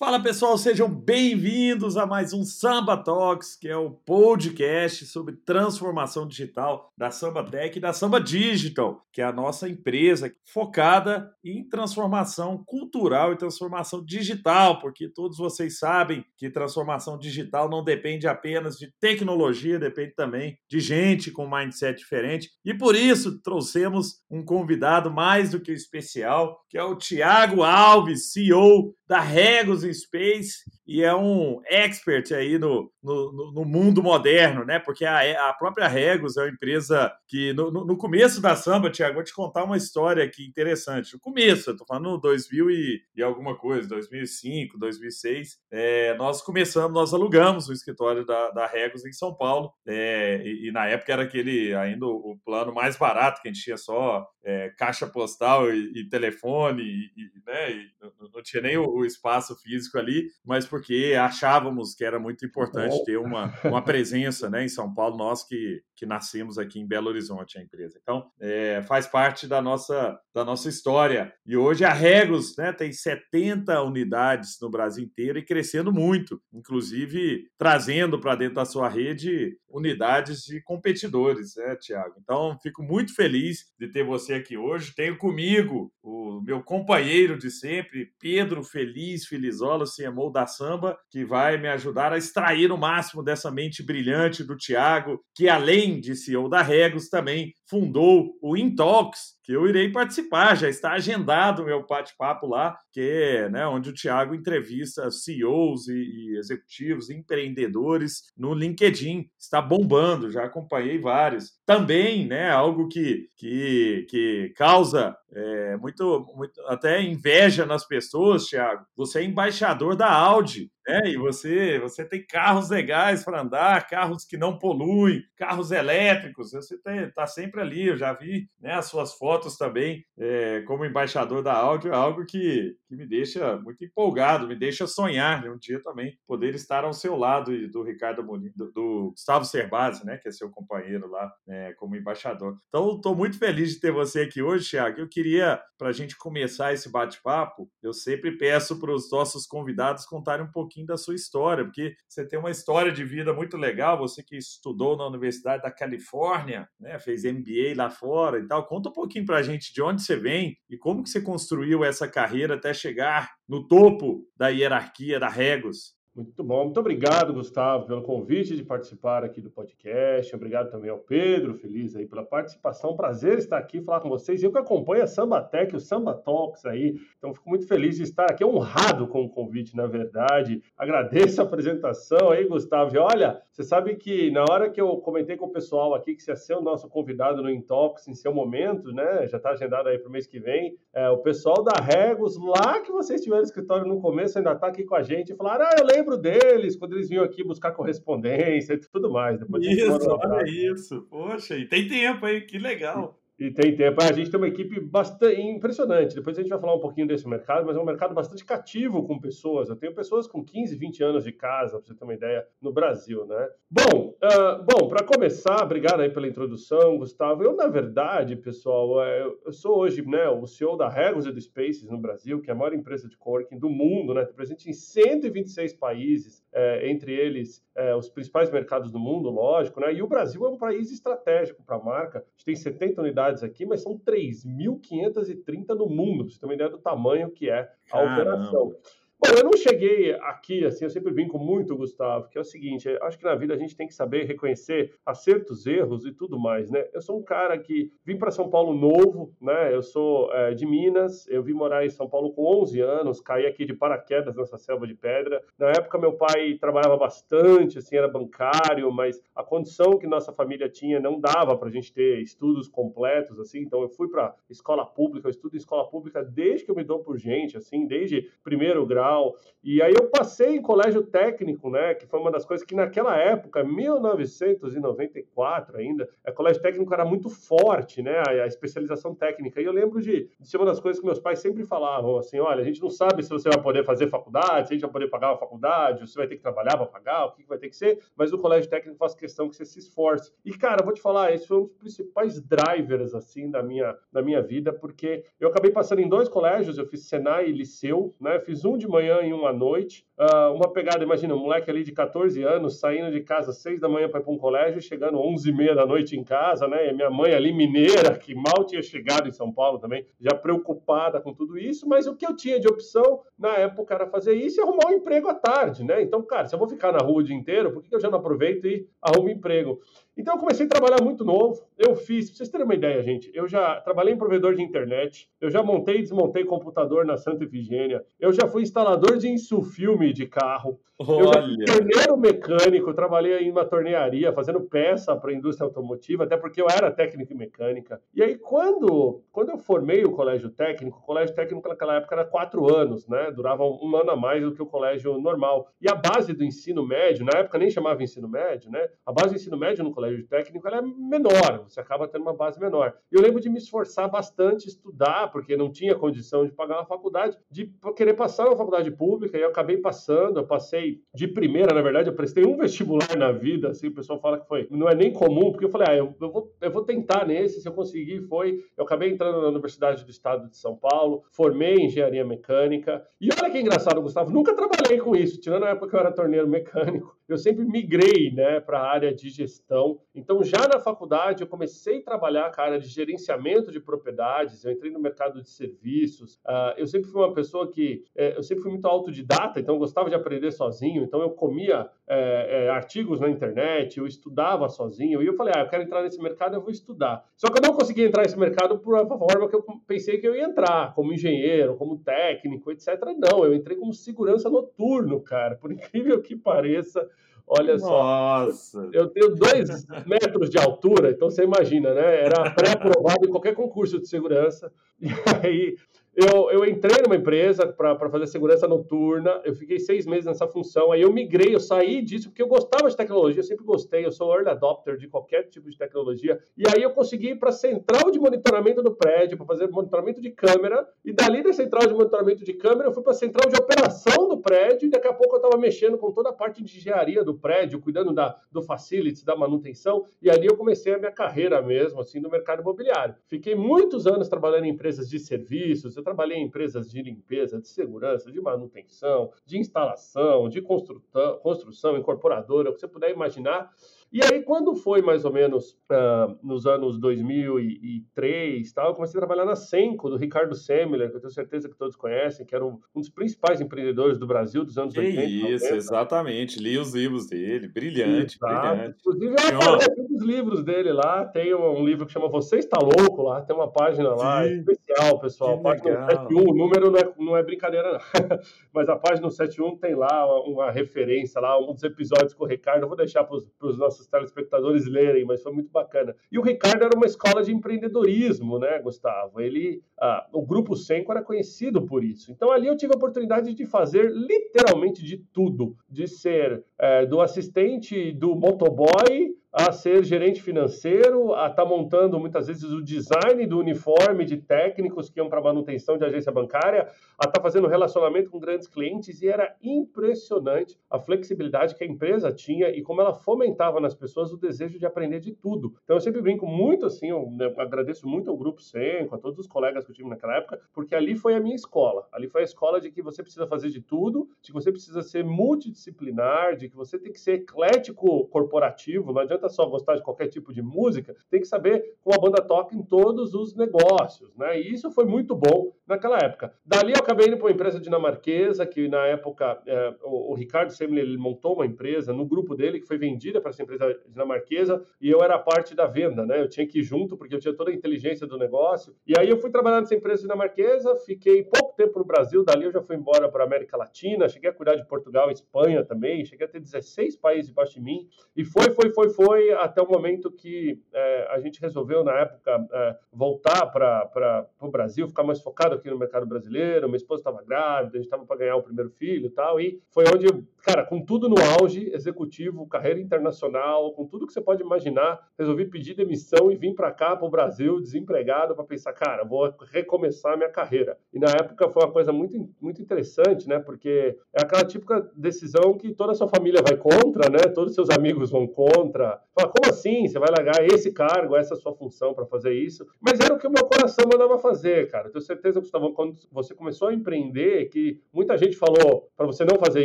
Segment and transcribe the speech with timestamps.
[0.00, 6.24] Fala pessoal, sejam bem-vindos a mais um Samba Talks, que é o podcast sobre transformação
[6.24, 11.68] digital da Samba Tech e da Samba Digital, que é a nossa empresa focada em
[11.68, 18.76] transformação cultural e transformação digital, porque todos vocês sabem que transformação digital não depende apenas
[18.76, 22.50] de tecnologia, depende também de gente com mindset diferente.
[22.64, 28.30] E por isso trouxemos um convidado mais do que especial, que é o Tiago Alves,
[28.30, 34.78] CEO da Regos Space e é um expert aí no, no, no mundo moderno, né?
[34.78, 39.14] Porque a, a própria Regos é uma empresa que no, no começo da samba, Tiago,
[39.14, 41.14] vou te contar uma história aqui interessante.
[41.14, 46.92] No começo, eu tô falando 2000 e, e alguma coisa, 2005, 2006, é, nós começamos,
[46.92, 51.12] nós alugamos o escritório da, da Regos em São Paulo é, e, e, na época
[51.12, 55.06] era aquele ainda o, o, plano mais barato que a gente tinha só é, caixa
[55.06, 57.86] postal e, e telefone e, e né?
[58.00, 62.44] não, não tinha nem o o espaço físico ali, mas porque achávamos que era muito
[62.44, 66.86] importante ter uma, uma presença né, em São Paulo, nós que, que nascemos aqui em
[66.86, 67.98] Belo Horizonte, a empresa.
[68.02, 71.32] Então, é, faz parte da nossa, da nossa história.
[71.46, 77.48] E hoje a Regos né, tem 70 unidades no Brasil inteiro e crescendo muito, inclusive
[77.58, 82.14] trazendo para dentro da sua rede unidades de competidores, né, Tiago?
[82.22, 84.94] Então, fico muito feliz de ter você aqui hoje.
[84.94, 89.26] Tenho comigo o meu companheiro de sempre, Pedro Feliz
[89.68, 94.42] Felizola, CMO da Samba, que vai me ajudar a extrair o máximo dessa mente brilhante
[94.42, 99.90] do Tiago, que além de CEO da Regos, também fundou o Intox, que eu irei
[99.92, 105.10] participar, já está agendado o meu bate-papo lá, que é né, onde o Tiago entrevista
[105.10, 109.28] CEOs e, e, executivos, empreendedores no LinkedIn.
[109.38, 111.52] Está bombando, já acompanhei vários.
[111.66, 118.84] Também, né, algo que, que, que causa é, muito, muito, até inveja nas pessoas, Tiago.
[118.96, 120.70] Você é embaixador da Audi.
[120.88, 126.52] É, e você, você tem carros legais para andar, carros que não poluem, carros elétricos,
[126.52, 127.88] você está sempre ali.
[127.88, 132.74] Eu já vi né, as suas fotos também é, como embaixador da Audi, algo que,
[132.88, 136.94] que me deixa muito empolgado, me deixa sonhar de um dia também poder estar ao
[136.94, 141.30] seu lado do Ricardo Molina, do, do Gustavo Cerbasi, né, que é seu companheiro lá
[141.46, 142.56] né, como embaixador.
[142.68, 145.00] Então, estou muito feliz de ter você aqui hoje, Thiago.
[145.00, 150.06] Eu queria, para a gente começar esse bate-papo, eu sempre peço para os nossos convidados
[150.06, 153.56] contarem um pouquinho pouquinho da sua história, porque você tem uma história de vida muito
[153.56, 158.66] legal, você que estudou na Universidade da Califórnia, né, fez MBA lá fora e tal.
[158.66, 161.84] Conta um pouquinho para a gente de onde você vem e como que você construiu
[161.84, 165.97] essa carreira até chegar no topo da hierarquia da Regos.
[166.18, 170.34] Muito bom, muito obrigado, Gustavo, pelo convite de participar aqui do podcast.
[170.34, 172.96] Obrigado também ao Pedro, feliz aí pela participação.
[172.96, 174.42] Prazer estar aqui falar com vocês.
[174.42, 178.02] Eu que acompanho a Samba Tech, o Samba Talks aí, então fico muito feliz de
[178.02, 180.60] estar aqui, honrado com o convite, na verdade.
[180.76, 182.96] Agradeço a apresentação aí, Gustavo.
[182.96, 186.22] E olha, você sabe que na hora que eu comentei com o pessoal aqui que
[186.22, 189.24] você ia ser o nosso convidado no Intox em seu momento, né?
[189.28, 190.76] Já está agendado aí para o mês que vem.
[190.92, 194.82] É, o pessoal da Regos, lá que vocês tiveram escritório no começo, ainda está aqui
[194.82, 198.74] com a gente falaram: ah, eu lembro lembro deles quando eles vinham aqui buscar correspondência
[198.74, 199.38] e tudo mais.
[199.38, 201.02] Depois isso, olha isso.
[201.02, 203.20] Poxa, e tem tempo aí, que legal.
[203.38, 204.02] E tem tempo.
[204.02, 206.14] A gente tem uma equipe bastante impressionante.
[206.14, 209.06] Depois a gente vai falar um pouquinho desse mercado, mas é um mercado bastante cativo
[209.06, 209.68] com pessoas.
[209.68, 212.72] Eu tenho pessoas com 15, 20 anos de casa, para você ter uma ideia, no
[212.72, 213.48] Brasil, né?
[213.70, 217.44] Bom, uh, bom, para começar, obrigado aí pela introdução, Gustavo.
[217.44, 221.40] Eu, na verdade, pessoal, é, eu sou hoje né, o CEO da Regos e do
[221.40, 224.24] Spaces no Brasil, que é a maior empresa de coworking do mundo, né?
[224.24, 229.92] Presente em 126 países, é, entre eles é, os principais mercados do mundo, lógico, né?
[229.92, 232.18] E o Brasil é um país estratégico para a marca.
[232.18, 236.54] A gente tem 70 unidades aqui, mas são 3.530 no mundo, para você ter uma
[236.54, 238.12] ideia do tamanho que é a Caramba.
[238.14, 238.76] operação.
[239.20, 242.88] Bom, eu não cheguei aqui, assim, eu sempre brinco muito, Gustavo, que é o seguinte,
[243.02, 246.70] acho que na vida a gente tem que saber reconhecer acertos, erros e tudo mais,
[246.70, 246.86] né?
[246.94, 249.74] Eu sou um cara que vim para São Paulo novo, né?
[249.74, 253.44] Eu sou é, de Minas, eu vim morar em São Paulo com 11 anos, caí
[253.44, 255.42] aqui de paraquedas nessa selva de pedra.
[255.58, 260.68] Na época, meu pai trabalhava bastante, assim, era bancário, mas a condição que nossa família
[260.68, 264.86] tinha não dava para a gente ter estudos completos, assim, então eu fui para escola
[264.86, 268.30] pública, eu estudo em escola pública desde que eu me dou por gente, assim, desde
[268.44, 269.36] primeiro grau, tal.
[269.64, 271.92] E aí eu passei em colégio técnico, né?
[271.94, 277.28] Que foi uma das coisas que naquela época, 1994 ainda, o colégio técnico era muito
[277.28, 278.22] forte, né?
[278.26, 279.60] A, a especialização técnica.
[279.60, 282.38] E eu lembro de, de ser uma das coisas que meus pais sempre falavam, assim,
[282.38, 284.92] olha, a gente não sabe se você vai poder fazer faculdade, se a gente vai
[284.92, 287.58] poder pagar uma faculdade, se vai ter que trabalhar para pagar, o que, que vai
[287.58, 290.32] ter que ser, mas o colégio técnico faz questão que você se esforce.
[290.44, 294.22] E, cara, vou te falar, esse foi um dos principais drivers, assim, da minha, da
[294.22, 298.38] minha vida, porque eu acabei passando em dois colégios, eu fiz Senai e Liceu, né?
[298.38, 300.04] Fiz um de manhã e um à noite.
[300.18, 303.80] Uh, uma pegada, imagina, um moleque ali de 14 anos, saindo de casa às 6
[303.80, 306.66] da manhã para ir para um colégio, chegando 11 e meia da noite em casa,
[306.66, 306.90] né?
[306.90, 311.20] E minha mãe ali, mineira, que mal tinha chegado em São Paulo também, já preocupada
[311.20, 314.60] com tudo isso, mas o que eu tinha de opção na época era fazer isso
[314.60, 316.02] e arrumar um emprego à tarde, né?
[316.02, 318.10] Então, cara, se eu vou ficar na rua o dia inteiro, por que eu já
[318.10, 319.80] não aproveito e arrumo emprego?
[320.18, 321.62] Então eu comecei a trabalhar muito novo.
[321.78, 325.30] Eu fiz, pra vocês terem uma ideia, gente, eu já trabalhei em provedor de internet,
[325.40, 330.12] eu já montei e desmontei computador na Santa Efigênia, eu já fui instalador de insufilme
[330.12, 331.20] de carro, Olha.
[331.20, 336.24] eu já fui torneiro mecânico, trabalhei em uma tornearia fazendo peça para a indústria automotiva,
[336.24, 338.00] até porque eu era técnico em mecânica.
[338.12, 342.24] E aí quando, quando eu formei o colégio técnico, o colégio técnico naquela época era
[342.24, 343.30] quatro anos, né?
[343.30, 345.70] Durava um ano a mais do que o colégio normal.
[345.80, 348.88] E a base do ensino médio, na época nem chamava ensino médio, né?
[349.06, 352.34] A base do ensino médio no colégio técnico ela é menor, você acaba tendo uma
[352.34, 352.94] base menor.
[353.10, 357.36] Eu lembro de me esforçar bastante, estudar, porque não tinha condição de pagar uma faculdade,
[357.50, 361.82] de querer passar uma faculdade pública, e eu acabei passando, eu passei de primeira, na
[361.82, 364.94] verdade, eu prestei um vestibular na vida, assim, o pessoal fala que foi, não é
[364.94, 367.72] nem comum, porque eu falei, ah, eu, eu, vou, eu vou tentar nesse, se eu
[367.72, 372.24] conseguir, foi, eu acabei entrando na Universidade do Estado de São Paulo, formei em engenharia
[372.24, 376.00] mecânica, e olha que engraçado, Gustavo, nunca trabalhei com isso, tirando a época que eu
[376.00, 380.80] era torneiro mecânico, eu sempre migrei, né, para a área de gestão, então, já na
[380.80, 384.98] faculdade, eu comecei a trabalhar com a área de gerenciamento de propriedades, eu entrei no
[384.98, 386.36] mercado de serviços.
[386.36, 388.04] Uh, eu sempre fui uma pessoa que.
[388.16, 391.02] É, eu sempre fui muito autodidata, então gostava de aprender sozinho.
[391.02, 395.22] Então, eu comia é, é, artigos na internet, eu estudava sozinho.
[395.22, 397.24] E eu falei, ah, eu quero entrar nesse mercado, eu vou estudar.
[397.36, 400.26] Só que eu não consegui entrar nesse mercado por uma forma que eu pensei que
[400.26, 402.88] eu ia entrar, como engenheiro, como técnico, etc.
[403.16, 405.56] Não, eu entrei como segurança noturno, cara.
[405.56, 407.08] Por incrível que pareça.
[407.48, 408.82] Olha Nossa.
[408.82, 408.90] só.
[408.92, 412.24] Eu tenho dois metros de altura, então você imagina, né?
[412.24, 414.70] Era pré-aprovado em qualquer concurso de segurança.
[415.00, 415.08] E
[415.44, 415.76] aí
[416.18, 420.90] eu, eu entrei numa empresa para fazer segurança noturna, eu fiquei seis meses nessa função,
[420.90, 424.10] aí eu migrei, eu saí disso porque eu gostava de tecnologia, eu sempre gostei, eu
[424.10, 427.52] sou early adopter de qualquer tipo de tecnologia, e aí eu consegui ir para a
[427.52, 431.94] central de monitoramento do prédio, para fazer monitoramento de câmera, e dali da central de
[431.94, 435.12] monitoramento de câmera eu fui para a central de operação do prédio, e daqui a
[435.12, 438.60] pouco eu estava mexendo com toda a parte de engenharia do prédio, cuidando da, do
[438.60, 443.14] facilities, da manutenção, e ali eu comecei a minha carreira mesmo, assim, no mercado imobiliário.
[443.28, 447.68] Fiquei muitos anos trabalhando em empresas de serviços, eu trabalhei em empresas de limpeza, de
[447.68, 453.70] segurança, de manutenção, de instalação, de construção, incorporadora, o que você puder imaginar.
[454.10, 459.20] E aí, quando foi mais ou menos uh, nos anos 2003, tal, eu comecei a
[459.20, 462.64] trabalhar na Senco, do Ricardo Semler, que eu tenho certeza que todos conhecem, que era
[462.64, 465.24] um, um dos principais empreendedores do Brasil dos anos que 80.
[465.24, 465.76] Isso, 90.
[465.76, 466.58] exatamente.
[466.58, 468.76] Li os livros dele, brilhante, Exato.
[468.76, 468.98] brilhante.
[469.00, 473.22] Inclusive, eu apareci dos livros dele lá, tem um livro que chama Você Está Louco
[473.22, 474.54] lá, tem uma página lá Sim.
[474.54, 475.60] especial, pessoal.
[475.60, 477.98] página 71, o número não é, não é brincadeira, não.
[478.72, 482.46] Mas a página 71 tem lá uma, uma referência lá, um dos episódios com o
[482.46, 482.84] Ricardo.
[482.84, 486.14] Eu vou deixar para os nossos nossos telespectadores lerem, mas foi muito bacana.
[486.30, 489.40] E o Ricardo era uma escola de empreendedorismo, né, Gustavo?
[489.40, 492.30] Ele, ah, o Grupo Senco era conhecido por isso.
[492.30, 497.20] Então ali eu tive a oportunidade de fazer literalmente de tudo, de ser é, do
[497.20, 503.44] assistente do motoboy a ser gerente financeiro, a estar tá montando muitas vezes o design
[503.44, 506.82] do uniforme de técnicos que iam para manutenção de agência bancária,
[507.18, 511.86] a estar tá fazendo relacionamento com grandes clientes e era impressionante a flexibilidade que a
[511.88, 515.74] empresa tinha e como ela fomentava nas pessoas o desejo de aprender de tudo.
[515.82, 519.40] Então eu sempre brinco muito assim, eu né, agradeço muito ao grupo Senco, a todos
[519.40, 522.06] os colegas que eu tive naquela época, porque ali foi a minha escola.
[522.12, 525.02] Ali foi a escola de que você precisa fazer de tudo, de que você precisa
[525.02, 529.96] ser multidisciplinar, de que você tem que ser eclético corporativo, não adianta adianta só gostar
[529.96, 533.54] de qualquer tipo de música, tem que saber como a banda toca em todos os
[533.56, 534.60] negócios, né?
[534.60, 536.52] E isso foi muito bom naquela época.
[536.64, 540.70] Dali eu acabei indo para uma empresa dinamarquesa, que na época é, o, o, Ricardo
[540.70, 544.84] Semler ele montou uma empresa no grupo dele que foi vendida para essa empresa dinamarquesa
[545.00, 546.40] e eu era parte da venda, né?
[546.40, 548.94] Eu tinha que ir junto porque eu tinha toda a inteligência do negócio.
[549.06, 552.72] E aí eu fui trabalhar nessa empresa dinamarquesa, fiquei pouco tempo no Brasil, dali eu
[552.72, 556.50] já fui embora para América Latina, cheguei a cuidar de Portugal Espanha também, cheguei a
[556.50, 560.30] ter 16 países debaixo de mim e foi, foi, foi, foi foi até o momento
[560.30, 565.74] que é, a gente resolveu, na época, é, voltar para o Brasil, ficar mais focado
[565.74, 568.88] aqui no mercado brasileiro, minha esposa estava grávida, a gente estava para ganhar o primeiro
[568.88, 570.26] filho e tal, e foi onde,
[570.62, 575.66] cara, com tudo no auge, executivo, carreira internacional, com tudo que você pode imaginar, resolvi
[575.66, 580.32] pedir demissão e vim para cá, para o Brasil, desempregado, para pensar, cara, vou recomeçar
[580.32, 580.96] a minha carreira.
[581.12, 583.58] E na época foi uma coisa muito, muito interessante, né?
[583.58, 587.40] Porque é aquela típica decisão que toda a sua família vai contra, né?
[587.54, 589.17] Todos os seus amigos vão contra.
[589.34, 590.06] Fala, como assim?
[590.06, 592.86] Você vai largar esse cargo, essa sua função para fazer isso?
[593.00, 595.10] Mas era o que o meu coração mandava fazer, cara.
[595.10, 599.58] Tenho certeza, Gustavo, quando você começou a empreender, que muita gente falou para você não
[599.58, 599.84] fazer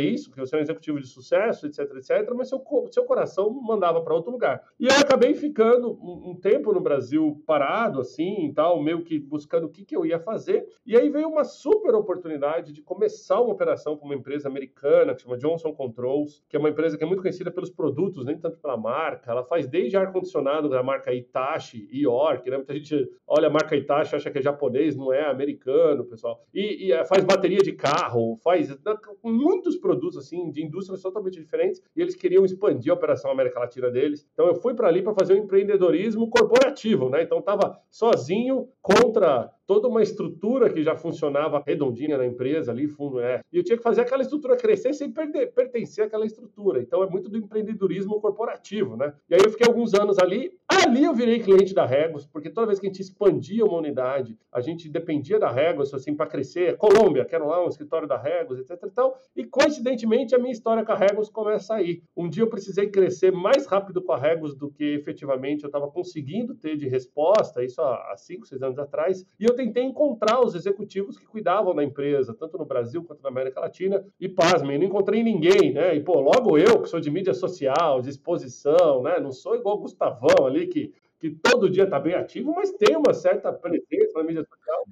[0.00, 4.02] isso, que você é um executivo de sucesso, etc, etc, mas seu, seu coração mandava
[4.02, 4.62] para outro lugar.
[4.78, 9.18] E eu acabei ficando um, um, tempo no Brasil parado, assim, e tal, meio que
[9.18, 10.66] buscando o que, que eu ia fazer.
[10.84, 15.22] E aí veio uma super oportunidade de começar uma operação com uma empresa americana que
[15.22, 18.58] chama Johnson Controls, que é uma empresa que é muito conhecida pelos produtos, nem tanto
[18.58, 19.23] pela marca.
[19.30, 22.56] Ela faz desde ar-condicionado da marca Itachi, York, né?
[22.56, 26.44] Muita gente olha a marca Itachi acha que é japonês, não é americano, pessoal.
[26.52, 31.40] E, e é, faz bateria de carro, faz né, muitos produtos assim de indústrias totalmente
[31.40, 34.26] diferentes e eles queriam expandir a operação América Latina deles.
[34.32, 37.22] Então eu fui para ali para fazer um empreendedorismo corporativo, né?
[37.22, 43.20] Então estava sozinho contra toda uma estrutura que já funcionava redondinha na empresa ali, fundo
[43.20, 43.40] é.
[43.52, 46.80] E eu tinha que fazer aquela estrutura crescer sem perder, pertencer àquela estrutura.
[46.80, 49.13] Então é muito do empreendedorismo corporativo, né?
[49.28, 50.52] E aí eu fiquei alguns anos ali.
[50.68, 54.36] Ali eu virei cliente da Regos, porque toda vez que a gente expandia uma unidade,
[54.52, 56.76] a gente dependia da Regos assim para crescer.
[56.76, 59.18] Colômbia, quero lá um escritório da Regos, etc e tal.
[59.34, 62.02] E coincidentemente a minha história com a Regos começa aí.
[62.16, 65.88] Um dia eu precisei crescer mais rápido com a Regos do que efetivamente eu estava
[65.90, 69.24] conseguindo ter de resposta, isso há 5, 6 anos atrás.
[69.38, 73.22] E eu eu tentei encontrar os executivos que cuidavam da empresa, tanto no Brasil quanto
[73.22, 75.94] na América Latina, e pasmem, não encontrei ninguém, né?
[75.94, 79.20] E, pô, logo eu, que sou de mídia social, de exposição, né?
[79.20, 80.92] Não sou igual o Gustavão ali, que
[81.24, 84.84] que todo dia está bem ativo, mas tem uma certa presença na mídia social.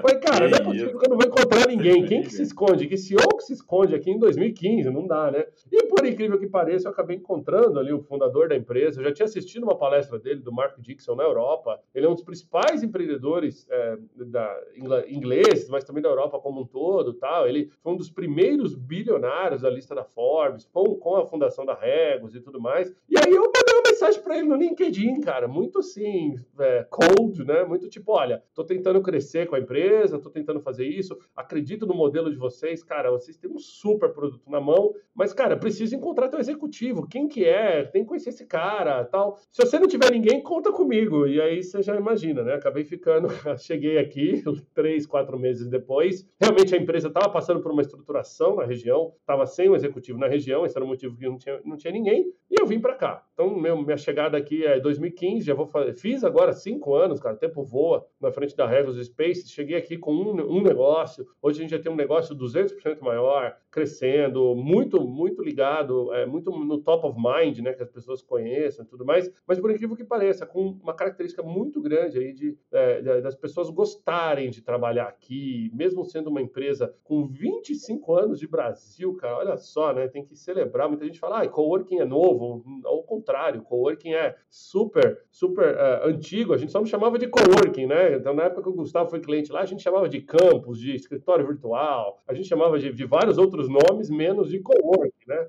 [0.00, 2.06] Falei, cara, não é possível que eu não vou encontrar ninguém.
[2.06, 2.86] Quem que se esconde?
[2.86, 4.88] Que CEO que se esconde aqui em 2015?
[4.88, 5.44] Não dá, né?
[5.70, 8.98] E por incrível que pareça, eu acabei encontrando ali o fundador da empresa.
[8.98, 11.78] Eu já tinha assistido uma palestra dele, do Mark Dixon, na Europa.
[11.94, 14.58] Ele é um dos principais empreendedores é, da
[15.06, 17.12] ingleses, mas também da Europa como um todo.
[17.12, 17.46] tal.
[17.46, 21.74] Ele foi um dos primeiros bilionários da lista da Forbes, com, com a fundação da
[21.74, 22.90] Regos e tudo mais.
[23.06, 23.52] E aí eu
[23.86, 27.64] mensagem para ele no LinkedIn, cara, muito assim, é, cold, né?
[27.64, 31.94] Muito tipo, olha, tô tentando crescer com a empresa, tô tentando fazer isso, acredito no
[31.94, 36.28] modelo de vocês, cara, vocês têm um super produto na mão, mas, cara, preciso encontrar
[36.28, 39.38] teu executivo, quem que é, tem que conhecer esse cara, tal.
[39.50, 41.26] Se você não tiver ninguém, conta comigo.
[41.26, 42.54] E aí você já imagina, né?
[42.54, 44.42] Acabei ficando, cheguei aqui
[44.74, 46.26] três, quatro meses depois.
[46.40, 50.28] Realmente a empresa estava passando por uma estruturação na região, estava sem um executivo na
[50.28, 52.94] região, esse era o motivo que não tinha, não tinha ninguém, e eu vim para
[52.94, 53.24] cá.
[53.32, 57.34] Então, meu, minha chegada aqui é 2015, já vou fazer, fiz agora cinco anos, cara,
[57.34, 61.58] o tempo voa na frente da Regos Space, cheguei aqui com um, um negócio, hoje
[61.58, 66.78] a gente já tem um negócio 200% maior, crescendo, muito, muito ligado, é, muito no
[66.78, 70.04] top of mind, né, que as pessoas conheçam e tudo mais, mas por incrível que
[70.04, 75.72] pareça, com uma característica muito grande aí de, é, das pessoas gostarem de trabalhar aqui,
[75.74, 80.36] mesmo sendo uma empresa com 25 anos de Brasil, cara, olha só, né, tem que
[80.36, 86.06] celebrar, muita gente fala, ah, coworking é novo, ao contrário, coworking é super, super uh,
[86.08, 88.16] antigo, a gente só não chamava de coworking, né?
[88.16, 90.94] Então, na época que o Gustavo foi cliente lá, a gente chamava de campus, de
[90.94, 95.48] escritório virtual, a gente chamava de, de vários outros nomes, menos de coworking, né?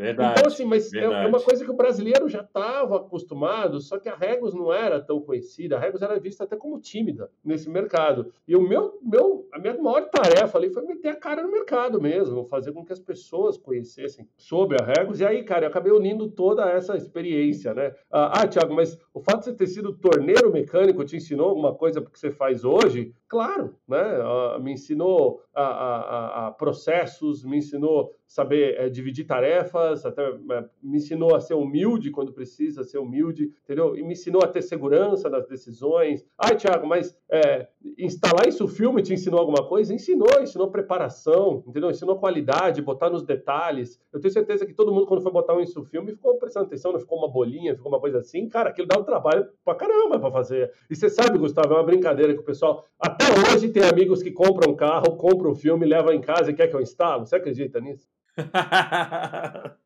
[0.00, 3.98] Verdade, então, assim, mas é, é, uma coisa que o brasileiro já estava acostumado, só
[3.98, 5.76] que a Regos não era tão conhecida.
[5.76, 8.32] A Regos era vista até como tímida nesse mercado.
[8.48, 12.00] E o meu, meu, a minha maior tarefa ali foi meter a cara no mercado
[12.00, 15.20] mesmo, fazer com que as pessoas conhecessem sobre a Regos.
[15.20, 17.94] E aí, cara, eu acabei unindo toda essa experiência, né?
[18.10, 21.74] Ah, ah Thiago, mas o fato de você ter sido torneiro mecânico te ensinou alguma
[21.74, 23.14] coisa que você faz hoje?
[23.28, 24.00] Claro, né?
[24.00, 30.64] Ah, me ensinou a, a, a, processos, me ensinou saber é, dividir tarefas, até é,
[30.82, 33.96] me ensinou a ser humilde quando precisa ser humilde, entendeu?
[33.96, 36.24] E me ensinou a ter segurança nas decisões.
[36.38, 37.68] Ai, Thiago, mas é,
[37.98, 39.92] instalar isso filme te ensinou alguma coisa?
[39.92, 41.90] Ensinou, ensinou preparação, entendeu?
[41.90, 44.00] Ensinou qualidade, botar nos detalhes.
[44.12, 46.92] Eu tenho certeza que todo mundo, quando foi botar um isso filme, ficou prestando atenção,
[46.92, 48.48] não ficou uma bolinha, ficou uma coisa assim.
[48.48, 50.72] Cara, aquilo dá um trabalho pra caramba pra fazer.
[50.90, 52.84] E você sabe, Gustavo, é uma brincadeira que o pessoal.
[52.98, 56.54] Até hoje tem amigos que compram um carro, compram um filme, levam em casa e
[56.54, 57.26] quer que eu instalo.
[57.26, 58.08] Você acredita nisso?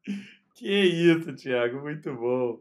[0.54, 2.60] que isso, Tiago, muito bom.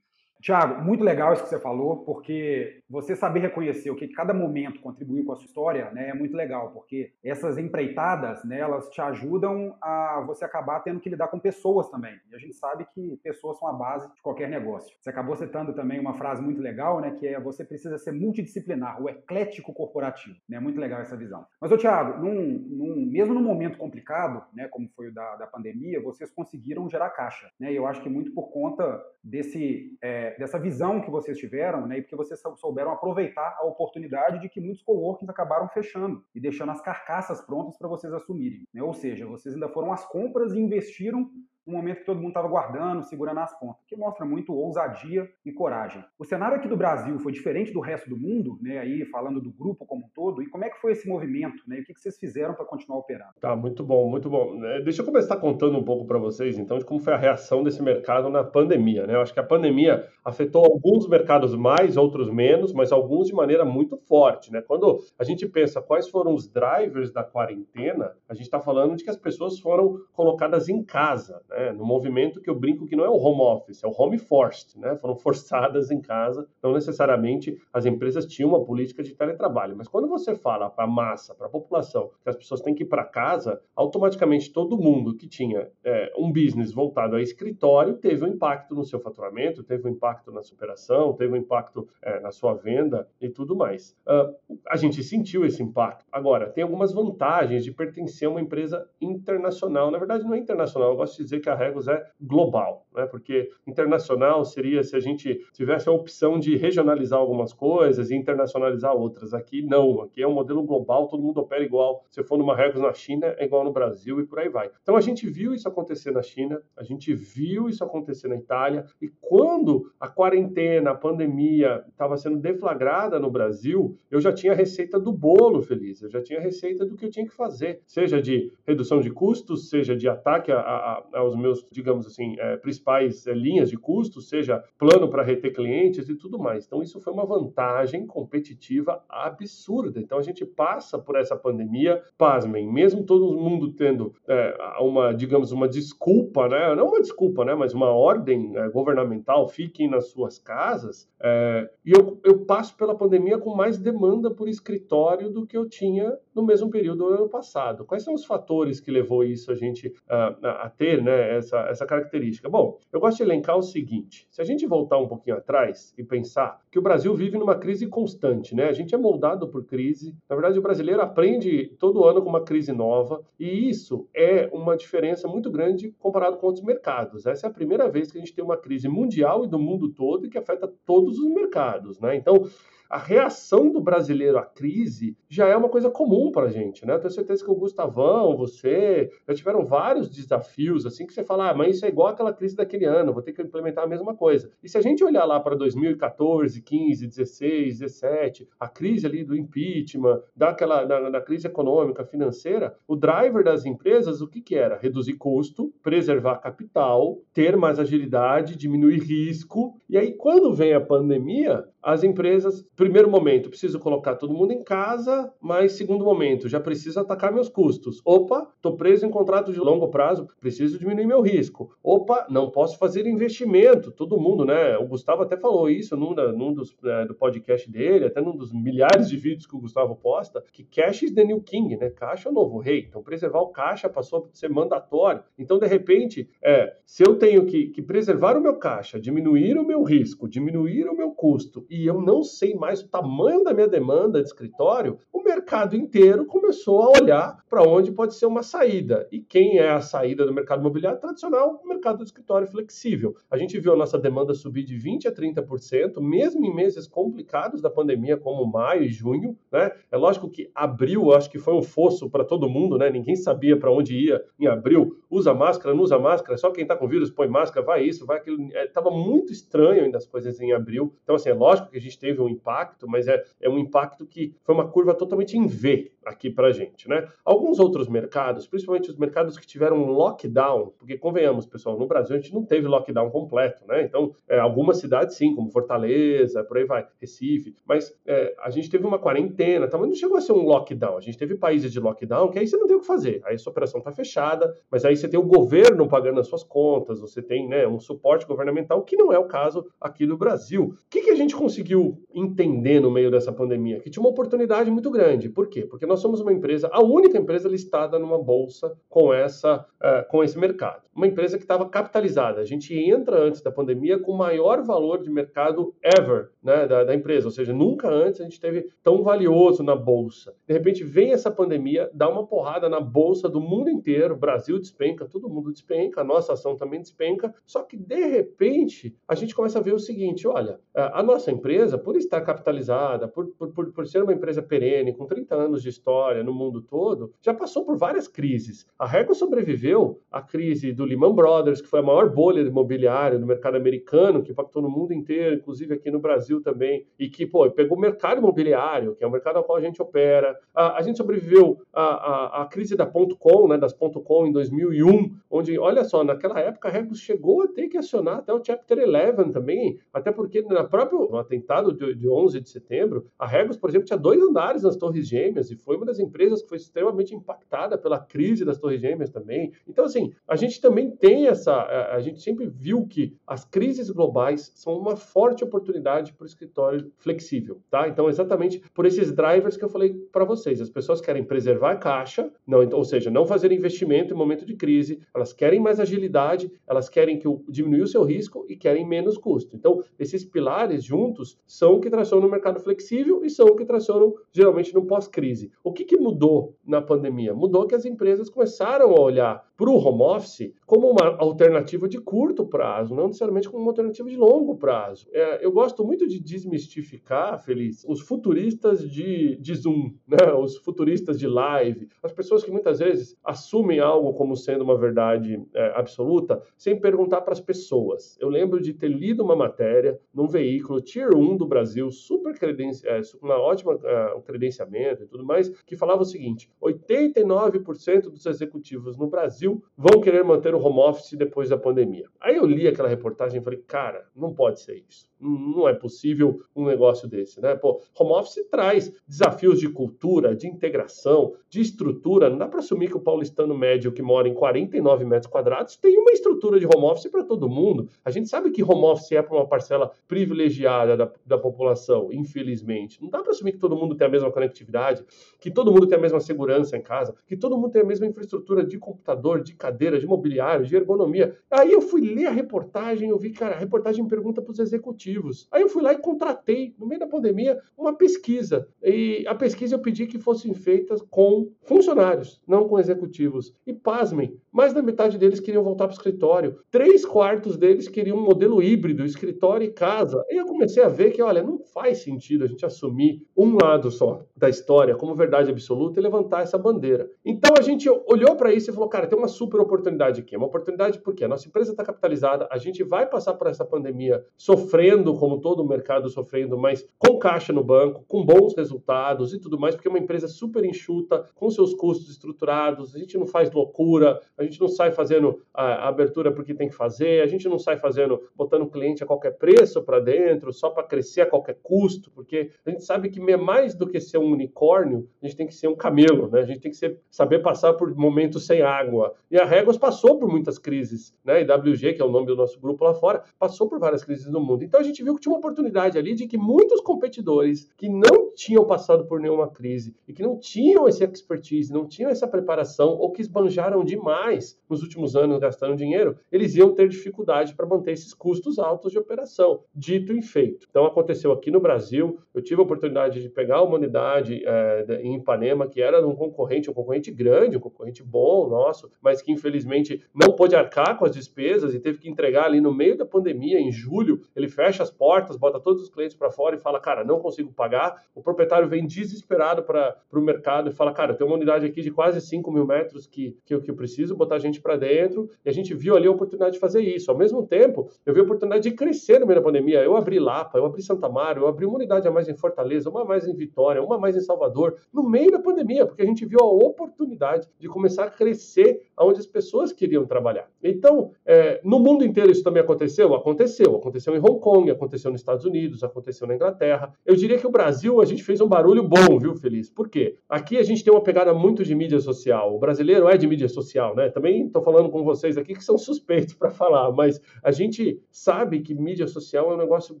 [0.40, 4.80] Tiago, muito legal isso que você falou, porque você saber reconhecer o que cada momento
[4.80, 9.00] contribuiu com a sua história, né, é muito legal, porque essas empreitadas, né, elas te
[9.00, 12.14] ajudam a você acabar tendo que lidar com pessoas também.
[12.30, 14.94] E a gente sabe que pessoas são a base de qualquer negócio.
[15.00, 19.02] Você acabou citando também uma frase muito legal, né, que é você precisa ser multidisciplinar,
[19.02, 20.36] o eclético corporativo.
[20.48, 21.44] Né, muito legal essa visão.
[21.60, 25.46] Mas, ô Thiago, num, num, mesmo num momento complicado, né, como foi o da, da
[25.46, 27.50] pandemia, vocês conseguiram gerar caixa.
[27.58, 31.86] Né, e eu acho que muito por conta desse, é, dessa visão que vocês tiveram,
[31.86, 36.40] né, e porque vocês souberam aproveitar a oportunidade de que muitos coworkings acabaram fechando e
[36.40, 38.66] deixando as carcaças prontas para vocês assumirem.
[38.72, 38.82] Né?
[38.82, 41.30] Ou seja, vocês ainda foram às compras e investiram
[41.66, 45.52] no momento que todo mundo estava guardando, segurando as pontas, que mostra muito ousadia e
[45.52, 46.04] coragem.
[46.18, 48.78] O cenário aqui do Brasil foi diferente do resto do mundo, né?
[48.78, 51.78] Aí falando do grupo como um todo, e como é que foi esse movimento, né?
[51.78, 53.32] E o que vocês fizeram para continuar operando?
[53.40, 54.62] Tá, muito bom, muito bom.
[54.64, 57.62] É, deixa eu começar contando um pouco para vocês, então, de como foi a reação
[57.62, 59.14] desse mercado na pandemia, né?
[59.14, 63.64] Eu acho que a pandemia afetou alguns mercados mais, outros menos, mas alguns de maneira
[63.64, 64.60] muito forte, né?
[64.60, 69.04] Quando a gente pensa quais foram os drivers da quarentena, a gente está falando de
[69.04, 71.53] que as pessoas foram colocadas em casa, né?
[71.54, 71.72] Né?
[71.72, 74.78] No movimento que eu brinco que não é o home office, é o home forced,
[74.78, 74.96] né?
[74.96, 80.08] Foram forçadas em casa, não necessariamente as empresas tinham uma política de teletrabalho, mas quando
[80.08, 83.04] você fala para a massa, para a população, que as pessoas têm que ir para
[83.04, 88.74] casa, automaticamente todo mundo que tinha é, um business voltado a escritório teve um impacto
[88.74, 93.08] no seu faturamento, teve um impacto na superação, teve um impacto é, na sua venda
[93.20, 93.96] e tudo mais.
[94.06, 96.04] Uh, a gente sentiu esse impacto.
[96.10, 99.90] Agora, tem algumas vantagens de pertencer a uma empresa internacional.
[99.90, 103.06] Na verdade, não é internacional, eu gosto de dizer que a Regos é global, né?
[103.06, 108.94] porque internacional seria se a gente tivesse a opção de regionalizar algumas coisas e internacionalizar
[108.96, 109.34] outras.
[109.34, 112.04] Aqui não, aqui é um modelo global, todo mundo opera igual.
[112.10, 114.70] Se for numa Regos na China, é igual no Brasil e por aí vai.
[114.82, 118.86] Então a gente viu isso acontecer na China, a gente viu isso acontecer na Itália,
[119.00, 124.56] e quando a quarentena, a pandemia estava sendo deflagrada no Brasil, eu já tinha a
[124.56, 127.82] receita do bolo feliz, eu já tinha a receita do que eu tinha que fazer,
[127.86, 132.36] seja de redução de custos, seja de ataque a, a, aos os meus, digamos assim,
[132.38, 136.66] é, principais é, linhas de custo, seja plano para reter clientes e tudo mais.
[136.66, 140.00] Então, isso foi uma vantagem competitiva absurda.
[140.00, 145.52] Então, a gente passa por essa pandemia, pasmem, mesmo todo mundo tendo é, uma, digamos,
[145.52, 146.74] uma desculpa, né?
[146.74, 147.54] Não uma desculpa, né?
[147.54, 151.08] Mas uma ordem é, governamental, fiquem nas suas casas.
[151.20, 155.68] É, e eu, eu passo pela pandemia com mais demanda por escritório do que eu
[155.68, 157.84] tinha no mesmo período do ano passado.
[157.84, 161.23] Quais são os fatores que levou isso a gente a ter, né?
[161.24, 162.48] Essa, essa característica?
[162.48, 166.04] Bom, eu gosto de elencar o seguinte: se a gente voltar um pouquinho atrás e
[166.04, 168.68] pensar que o Brasil vive numa crise constante, né?
[168.68, 170.14] A gente é moldado por crise.
[170.28, 174.76] Na verdade, o brasileiro aprende todo ano com uma crise nova, e isso é uma
[174.76, 177.26] diferença muito grande comparado com outros mercados.
[177.26, 179.88] Essa é a primeira vez que a gente tem uma crise mundial e do mundo
[179.90, 182.16] todo que afeta todos os mercados, né?
[182.16, 182.44] Então,
[182.88, 186.94] a reação do brasileiro à crise já é uma coisa comum para a gente, né?
[186.94, 191.50] Eu tenho certeza que o Gustavão, você, já tiveram vários desafios, assim, que você fala,
[191.50, 194.14] ah, mas isso é igual aquela crise daquele ano, vou ter que implementar a mesma
[194.14, 194.50] coisa.
[194.62, 199.36] E se a gente olhar lá para 2014, 15, 16, 17, a crise ali do
[199.36, 204.78] impeachment, daquela, da, crise econômica, financeira, o driver das empresas, o que que era?
[204.78, 209.76] Reduzir custo, preservar capital, ter mais agilidade, diminuir risco.
[209.88, 214.62] E aí, quando vem a pandemia, as empresas, primeiro momento, preciso colocar todo mundo em
[214.62, 218.00] casa, mas segundo momento, já preciso atacar meus custos.
[218.04, 221.74] Opa, estou preso em contrato de longo prazo, preciso diminuir meu risco.
[221.82, 223.92] Opa, não posso fazer investimento.
[223.92, 224.76] Todo mundo, né?
[224.78, 228.52] O Gustavo até falou isso num, num dos é, do podcast dele, até num dos
[228.52, 231.90] milhares de vídeos que o Gustavo posta, que cash is the new king, né?
[231.90, 232.86] Caixa é o novo rei.
[232.88, 235.22] Então, preservar o caixa passou a ser mandatório.
[235.38, 239.66] Então, de repente, é, se eu tenho que, que preservar o meu caixa, diminuir o
[239.66, 243.68] meu risco, diminuir o meu custo e eu não sei mais o tamanho da minha
[243.68, 249.06] demanda de escritório, o mercado inteiro começou a olhar para onde pode ser uma saída.
[249.10, 251.60] E quem é a saída do mercado imobiliário tradicional?
[251.64, 253.16] O mercado do escritório flexível.
[253.30, 257.60] A gente viu a nossa demanda subir de 20% a 30%, mesmo em meses complicados
[257.60, 259.36] da pandemia, como maio e junho.
[259.50, 259.72] Né?
[259.90, 262.90] É lógico que abril, acho que foi um fosso para todo mundo, né?
[262.90, 264.98] ninguém sabia para onde ia em abril.
[265.10, 268.18] Usa máscara, não usa máscara, só quem está com vírus põe máscara, vai isso, vai
[268.18, 268.38] aquilo.
[268.52, 270.94] Estava é, muito estranho ainda as coisas em abril.
[271.02, 272.53] Então, assim, é lógico que a gente teve um impacto,
[272.86, 276.52] mas é, é um impacto que foi uma curva totalmente em V aqui para a
[276.52, 277.08] gente, né?
[277.24, 282.18] Alguns outros mercados, principalmente os mercados que tiveram lockdown, porque convenhamos, pessoal, no Brasil a
[282.18, 283.82] gente não teve lockdown completo, né?
[283.82, 288.70] Então, é, algumas cidades sim, como Fortaleza, por aí vai, Recife, mas é, a gente
[288.70, 289.78] teve uma quarentena, tá?
[289.78, 290.96] mas não chegou a ser um lockdown.
[290.96, 293.38] A gente teve países de lockdown que aí você não tem o que fazer, aí
[293.38, 297.22] sua operação está fechada, mas aí você tem o governo pagando as suas contas, você
[297.22, 300.74] tem né, um suporte governamental, que não é o caso aqui do Brasil.
[300.74, 303.80] O que, que a gente conseguiu entender entender no meio dessa pandemia?
[303.80, 305.28] Que tinha uma oportunidade muito grande.
[305.28, 305.62] Por quê?
[305.62, 310.22] Porque nós somos uma empresa, a única empresa listada numa bolsa com, essa, uh, com
[310.22, 310.82] esse mercado.
[310.94, 312.40] Uma empresa que estava capitalizada.
[312.40, 316.84] A gente entra antes da pandemia com o maior valor de mercado ever né, da,
[316.84, 320.34] da empresa, ou seja, nunca antes a gente teve tão valioso na bolsa.
[320.46, 325.06] De repente vem essa pandemia, dá uma porrada na bolsa do mundo inteiro, Brasil despenca,
[325.06, 329.58] todo mundo despenca, a nossa ação também despenca, só que de repente a gente começa
[329.58, 334.02] a ver o seguinte: olha, a nossa empresa, por estar capitalizada, por, por, por ser
[334.02, 338.08] uma empresa perene, com 30 anos de história no mundo todo, já passou por várias
[338.08, 338.66] crises.
[338.78, 343.26] A Rego sobreviveu à crise do Lehman Brothers, que foi a maior bolha imobiliária do
[343.26, 347.48] mercado americano, que impactou no mundo inteiro, inclusive aqui no Brasil também, e que pô,
[347.50, 350.38] pegou o mercado imobiliário, que é o mercado ao qual a gente opera.
[350.54, 354.32] A, a gente sobreviveu à, à, crise da ponto .com, né, das ponto .com em
[354.32, 358.42] 2001, onde, olha só, naquela época a Regus chegou a ter que acionar até o
[358.44, 363.26] Chapter 11 também, até porque na próprio no atentado de, de 11 de setembro, a
[363.26, 366.48] Regus, por exemplo, tinha dois andares nas Torres Gêmeas e foi uma das empresas que
[366.48, 369.52] foi extremamente impactada pela crise das Torres Gêmeas também.
[369.66, 371.54] Então, assim, a gente também tem essa,
[371.92, 376.92] a, gente sempre viu que as crises globais são uma forte oportunidade para o escritório
[376.98, 377.88] flexível, tá?
[377.88, 381.76] Então, exatamente por esses drivers que eu falei para vocês, as pessoas querem preservar a
[381.76, 386.50] caixa, não, ou seja, não fazer investimento em momento de crise, elas querem mais agilidade,
[386.66, 389.56] elas querem que o, diminuir o seu risco e querem menos custo.
[389.56, 393.64] Então, esses pilares juntos são o que tracionam o mercado flexível e são o que
[393.64, 395.50] tracionam geralmente no pós-crise.
[395.62, 397.34] O que, que mudou na pandemia?
[397.34, 402.00] Mudou que as empresas começaram a olhar para o home office como uma alternativa de
[402.00, 405.06] curto prazo, não necessariamente como uma alternativa de longo prazo.
[405.12, 410.32] É, eu gosto muito de desmistificar, Feliz, os futuristas de, de Zoom, né?
[410.36, 415.40] os futuristas de live, as pessoas que muitas vezes assumem algo como sendo uma verdade
[415.54, 418.16] é, absoluta sem perguntar para as pessoas.
[418.20, 422.86] Eu lembro de ter lido uma matéria num veículo Tier 1 do Brasil, super credenci
[422.86, 428.96] é, uma ótima é, credenciamento e tudo mais, que falava o seguinte: 89% dos executivos
[428.96, 429.43] no Brasil
[429.76, 432.08] vão querer manter o home office depois da pandemia.
[432.20, 436.40] Aí eu li aquela reportagem e falei, cara, não pode ser isso não é possível
[436.54, 437.54] um negócio desse, né?
[437.54, 442.28] Pô, home office traz desafios de cultura, de integração, de estrutura.
[442.28, 445.98] Não dá para assumir que o paulistano médio que mora em 49 metros quadrados tem
[445.98, 447.88] uma estrutura de home office para todo mundo.
[448.04, 453.02] A gente sabe que home office é para uma parcela privilegiada da, da população, infelizmente.
[453.02, 455.04] Não dá para assumir que todo mundo tem a mesma conectividade,
[455.40, 458.06] que todo mundo tem a mesma segurança em casa, que todo mundo tem a mesma
[458.06, 461.36] infraestrutura de computador, de cadeira, de mobiliário, de ergonomia.
[461.50, 465.13] Aí eu fui ler a reportagem, eu vi, cara, a reportagem pergunta para os executivos
[465.14, 465.48] executivos.
[465.50, 468.66] Aí eu fui lá e contratei, no meio da pandemia, uma pesquisa.
[468.82, 473.54] E a pesquisa eu pedi que fossem feitas com funcionários, não com executivos.
[473.66, 476.58] E pasmem, mais da metade deles queriam voltar para o escritório.
[476.70, 480.24] Três quartos deles queriam um modelo híbrido, escritório e casa.
[480.30, 483.90] E eu comecei a ver que, olha, não faz sentido a gente assumir um lado
[483.90, 487.10] só da história como verdade absoluta e levantar essa bandeira.
[487.24, 490.36] Então a gente olhou para isso e falou, cara, tem uma super oportunidade aqui.
[490.36, 494.24] Uma oportunidade porque a nossa empresa está capitalizada, a gente vai passar por essa pandemia
[494.36, 499.34] sofrendo sofrendo, como todo o mercado sofrendo, mas com caixa no banco, com bons resultados
[499.34, 503.18] e tudo mais, porque é uma empresa super enxuta, com seus custos estruturados, a gente
[503.18, 507.26] não faz loucura, a gente não sai fazendo a, abertura porque tem que fazer, a
[507.26, 511.22] gente não sai fazendo, botando o cliente a qualquer preço para dentro, só para crescer
[511.22, 515.26] a qualquer custo, porque a gente sabe que mais do que ser um unicórnio, a
[515.26, 516.40] gente tem que ser um camelo, né?
[516.40, 519.14] A gente tem que ser, saber passar por momentos sem água.
[519.30, 521.42] E a Réguas passou por muitas crises, né?
[521.42, 524.30] E WG, que é o nome do nosso grupo lá fora, passou por várias crises
[524.30, 524.62] no mundo.
[524.62, 528.23] Então a gente viu que tinha uma oportunidade ali de que muitos competidores que não
[528.34, 532.90] tinham passado por nenhuma crise e que não tinham esse expertise, não tinham essa preparação
[532.90, 537.92] ou que esbanjaram demais nos últimos anos gastando dinheiro, eles iam ter dificuldade para manter
[537.92, 539.62] esses custos altos de operação.
[539.74, 540.66] Dito e feito.
[540.68, 545.16] Então aconteceu aqui no Brasil, eu tive a oportunidade de pegar uma unidade é, em
[545.16, 550.02] Ipanema que era um concorrente, um concorrente grande, um concorrente bom nosso, mas que infelizmente
[550.14, 553.60] não pôde arcar com as despesas e teve que entregar ali no meio da pandemia,
[553.60, 557.04] em julho, ele fecha as portas, bota todos os clientes para fora e fala, cara,
[557.04, 558.04] não consigo pagar.
[558.14, 561.90] O proprietário vem desesperado para o mercado e fala, cara, tem uma unidade aqui de
[561.90, 565.28] quase 5 mil metros que, que, que eu preciso botar gente para dentro.
[565.44, 567.10] E a gente viu ali a oportunidade de fazer isso.
[567.10, 569.82] Ao mesmo tempo, eu vi a oportunidade de crescer no meio da pandemia.
[569.82, 572.88] Eu abri Lapa, eu abri Santa Mário, eu abri uma unidade a mais em Fortaleza,
[572.88, 576.02] uma a mais em Vitória, uma a mais em Salvador, no meio da pandemia, porque
[576.02, 580.48] a gente viu a oportunidade de começar a crescer onde as pessoas queriam trabalhar.
[580.62, 583.14] Então, é, no mundo inteiro isso também aconteceu?
[583.14, 583.74] Aconteceu.
[583.76, 586.92] Aconteceu em Hong Kong, aconteceu nos Estados Unidos, aconteceu na Inglaterra.
[587.04, 589.68] Eu diria que o Brasil, a gente gente fez um barulho bom, viu, Feliz?
[589.68, 590.16] Por quê?
[590.28, 592.54] Aqui a gente tem uma pegada muito de mídia social.
[592.54, 594.08] O brasileiro é de mídia social, né?
[594.08, 598.60] Também estou falando com vocês aqui que são suspeitos para falar, mas a gente sabe
[598.60, 600.00] que mídia social é um negócio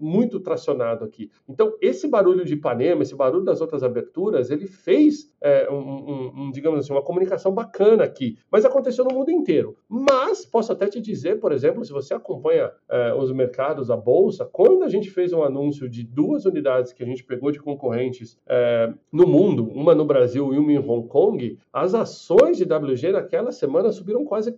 [0.00, 1.30] muito tracionado aqui.
[1.48, 6.32] Então, esse barulho de Ipanema, esse barulho das outras aberturas, ele fez, é, um, um,
[6.36, 8.38] um, digamos assim, uma comunicação bacana aqui.
[8.50, 9.76] Mas aconteceu no mundo inteiro.
[9.88, 14.44] Mas posso até te dizer, por exemplo, se você acompanha é, os mercados, a bolsa,
[14.44, 17.58] quando a gente fez um anúncio de duas unidades que a gente pegou de
[17.96, 22.64] concorrentes é, no mundo, uma no Brasil e uma em Hong Kong, as ações de
[22.64, 24.52] WG naquela semana subiram quase